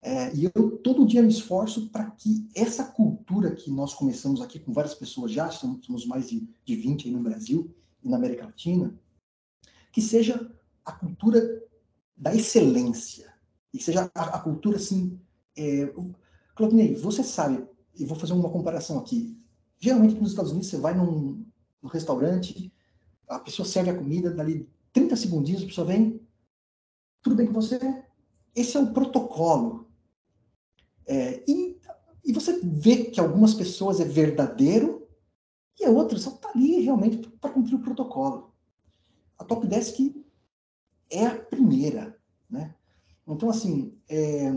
é, 0.06 0.32
e 0.36 0.46
eu 0.46 0.78
todo 0.78 1.08
dia 1.08 1.24
me 1.24 1.32
esforço 1.32 1.90
para 1.90 2.12
que 2.12 2.48
essa 2.54 2.84
cultura 2.84 3.56
que 3.56 3.72
nós 3.72 3.92
começamos 3.92 4.40
aqui 4.40 4.60
com 4.60 4.72
várias 4.72 4.94
pessoas 4.94 5.32
já, 5.32 5.50
somos 5.50 6.06
mais 6.06 6.30
de, 6.30 6.48
de 6.64 6.76
20 6.76 7.08
aí 7.08 7.12
no 7.12 7.24
Brasil 7.24 7.76
e 8.04 8.08
na 8.08 8.18
América 8.18 8.46
Latina, 8.46 8.94
que 9.92 10.04
seja 10.04 10.52
a 10.86 10.92
cultura 10.92 11.42
da 12.16 12.36
excelência, 12.36 13.34
e 13.74 13.82
seja 13.82 14.12
a, 14.14 14.24
a 14.38 14.40
cultura 14.40 14.78
assim. 14.78 15.20
É, 15.58 15.92
Claudinei, 16.56 16.94
você 16.94 17.24
sabe, 17.24 17.68
e 17.98 18.06
vou 18.06 18.18
fazer 18.18 18.34
uma 18.34 18.52
comparação 18.52 19.00
aqui. 19.00 19.36
Geralmente 19.78 20.16
nos 20.16 20.32
Estados 20.32 20.52
Unidos 20.52 20.70
você 20.70 20.78
vai 20.78 20.96
num, 20.96 21.46
num 21.82 21.90
restaurante, 21.90 22.74
a 23.28 23.40
pessoa 23.40 23.68
serve 23.68 23.90
a 23.90 23.98
comida, 23.98 24.32
dali 24.32 24.70
30 24.94 25.16
segundinhos 25.16 25.64
a 25.64 25.66
pessoa 25.66 25.88
vem, 25.88 26.22
tudo 27.22 27.36
bem 27.36 27.48
com 27.48 27.54
você? 27.54 27.80
Esse 28.56 28.78
é 28.78 28.80
o 28.80 28.94
protocolo 28.94 29.86
é, 31.06 31.44
e, 31.48 31.80
e 32.24 32.34
você 32.34 32.60
vê 32.62 33.06
que 33.06 33.20
algumas 33.20 33.54
pessoas 33.54 34.00
é 34.00 34.06
verdadeiro 34.06 35.08
e 35.80 35.86
a 35.86 35.90
outra 35.90 36.18
só 36.18 36.32
está 36.32 36.50
ali 36.50 36.82
realmente 36.82 37.28
para 37.40 37.52
cumprir 37.52 37.76
o 37.76 37.82
protocolo. 37.82 38.54
A 39.38 39.44
Top 39.44 39.68
Desk 39.68 40.16
é 41.10 41.26
a 41.26 41.36
primeira, 41.36 42.18
né? 42.50 42.74
Então, 43.28 43.50
assim, 43.50 43.98
é, 44.08 44.52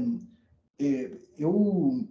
é, 0.78 1.18
eu, 1.36 2.08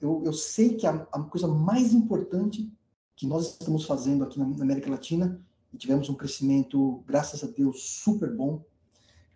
eu, 0.00 0.22
eu 0.24 0.32
sei 0.32 0.76
que 0.76 0.86
a, 0.86 1.06
a, 1.12 1.22
coisa 1.22 1.46
mais 1.46 1.92
importante 1.92 2.72
que 3.14 3.26
nós 3.26 3.52
estamos 3.52 3.84
fazendo 3.84 4.24
aqui 4.24 4.38
na, 4.38 4.46
na 4.46 4.62
América 4.62 4.90
Latina, 4.90 5.40
e 5.72 5.78
tivemos 5.78 6.08
um 6.08 6.14
crescimento, 6.14 7.02
graças 7.06 7.42
a 7.42 7.46
Deus, 7.46 7.82
super 7.82 8.34
bom, 8.34 8.64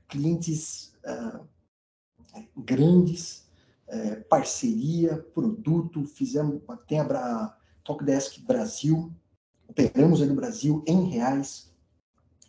clientes 0.08 0.92
uh, 1.04 1.46
grandes, 2.56 3.48
é, 3.88 4.16
parceria, 4.16 5.16
produto, 5.34 6.04
fizemos, 6.04 6.62
tem 6.86 7.00
a 7.00 7.56
Talkdesk 7.84 8.40
Brasil, 8.46 9.12
operamos 9.66 10.22
aí 10.22 10.28
no 10.28 10.34
Brasil 10.34 10.84
em 10.86 11.08
reais, 11.10 11.72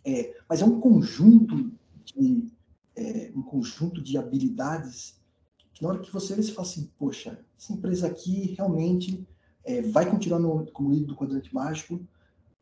é, 0.04 0.36
mas 0.48 0.62
é 0.62 0.64
um 0.64 0.80
conjunto 0.80 1.72
de 2.04 2.50
é, 2.94 3.32
um 3.34 3.42
conjunto 3.42 4.02
de 4.02 4.18
habilidades 4.18 5.20
que 5.72 5.82
na 5.82 5.88
hora 5.88 5.98
que 5.98 6.12
você 6.12 6.34
vê, 6.34 6.42
você 6.42 6.52
fala 6.52 6.66
assim, 6.66 6.90
poxa, 6.98 7.38
essa 7.58 7.72
empresa 7.72 8.06
aqui 8.06 8.54
realmente 8.56 9.26
é, 9.64 9.82
vai 9.82 10.08
continuar 10.08 10.38
no, 10.38 10.66
como 10.72 10.90
líder 10.90 11.06
do 11.06 11.16
quadrante 11.16 11.54
mágico 11.54 12.00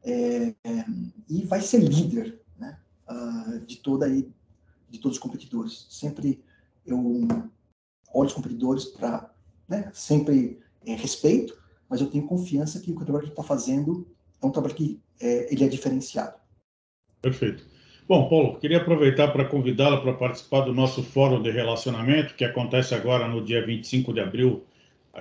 é, 0.02 0.54
é, 0.64 0.84
e 1.28 1.42
vai 1.44 1.60
ser 1.60 1.78
líder 1.78 2.40
né, 2.58 2.78
uh, 3.08 3.60
de 3.66 3.76
toda 3.76 4.08
de 4.08 4.98
todos 4.98 5.18
os 5.18 5.22
competidores. 5.22 5.86
Sempre 5.88 6.42
eu 6.84 6.98
olho 8.12 8.26
os 8.26 8.32
competidores 8.32 8.86
para 8.86 9.32
né, 9.68 9.90
sempre 9.94 10.58
respeito, 10.84 11.56
mas 11.88 12.00
eu 12.00 12.10
tenho 12.10 12.26
confiança 12.26 12.80
que 12.80 12.90
o 12.90 13.04
trabalho 13.04 13.26
que 13.26 13.32
está 13.32 13.44
fazendo 13.44 14.06
é 14.42 14.46
um 14.46 14.50
trabalho 14.50 14.74
que 14.74 15.00
ele 15.20 15.62
é 15.62 15.68
diferenciado. 15.68 16.36
Perfeito. 17.22 17.69
Bom, 18.10 18.28
Paulo, 18.28 18.58
queria 18.58 18.78
aproveitar 18.78 19.28
para 19.28 19.44
convidá-la 19.44 20.00
para 20.00 20.12
participar 20.12 20.62
do 20.62 20.74
nosso 20.74 21.00
fórum 21.00 21.40
de 21.40 21.48
relacionamento, 21.48 22.34
que 22.34 22.44
acontece 22.44 22.92
agora 22.92 23.28
no 23.28 23.40
dia 23.40 23.64
25 23.64 24.12
de 24.12 24.18
abril, 24.18 24.64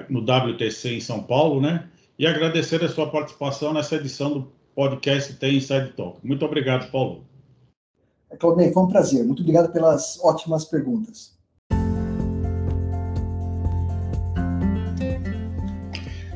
no 0.09 0.21
WTC 0.21 0.95
em 0.95 0.99
São 0.99 1.21
Paulo, 1.21 1.61
né? 1.61 1.87
E 2.17 2.25
agradecer 2.25 2.83
a 2.83 2.89
sua 2.89 3.07
participação 3.11 3.73
nessa 3.73 3.93
edição 3.93 4.33
do 4.33 4.51
podcast 4.73 5.35
Tem 5.35 5.57
Inside 5.57 5.93
Talk. 5.95 6.17
Muito 6.23 6.43
obrigado, 6.43 6.89
Paulo. 6.89 7.25
Claudinei, 8.39 8.73
foi 8.73 8.81
um 8.81 8.87
prazer. 8.87 9.23
Muito 9.23 9.41
obrigado 9.43 9.71
pelas 9.71 10.19
ótimas 10.23 10.65
perguntas. 10.65 11.37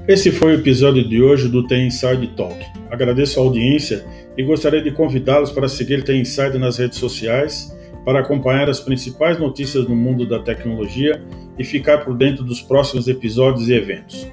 Esse 0.08 0.32
foi 0.32 0.56
o 0.56 0.60
episódio 0.60 1.10
de 1.10 1.20
hoje 1.20 1.50
do 1.50 1.66
Tem 1.66 1.88
Inside 1.88 2.28
Talk. 2.36 2.63
Agradeço 2.92 3.39
a 3.39 3.44
audiência 3.44 4.06
e 4.38 4.43
gostaria 4.43 4.82
de 4.82 4.91
convidá-los 4.91 5.52
para 5.52 5.67
seguir 5.67 6.04
Tem 6.04 6.22
Inside 6.22 6.58
nas 6.58 6.78
redes 6.78 6.98
sociais, 6.98 7.76
para 8.06 8.19
acompanhar 8.19 8.69
as 8.69 8.80
principais 8.80 9.39
notícias 9.39 9.88
no 9.88 9.96
mundo 9.96 10.28
da 10.28 10.39
tecnologia 10.39 11.24
e 11.58 11.63
ficar 11.63 12.00
por 12.00 12.17
dentro 12.17 12.43
dos 12.43 12.62
próximos 12.62 13.08
episódios 13.08 13.69
e 13.69 13.74
eventos. 13.74 14.28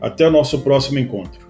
Até 0.00 0.26
o 0.26 0.30
nosso 0.30 0.60
próximo 0.60 0.98
encontro. 0.98 1.46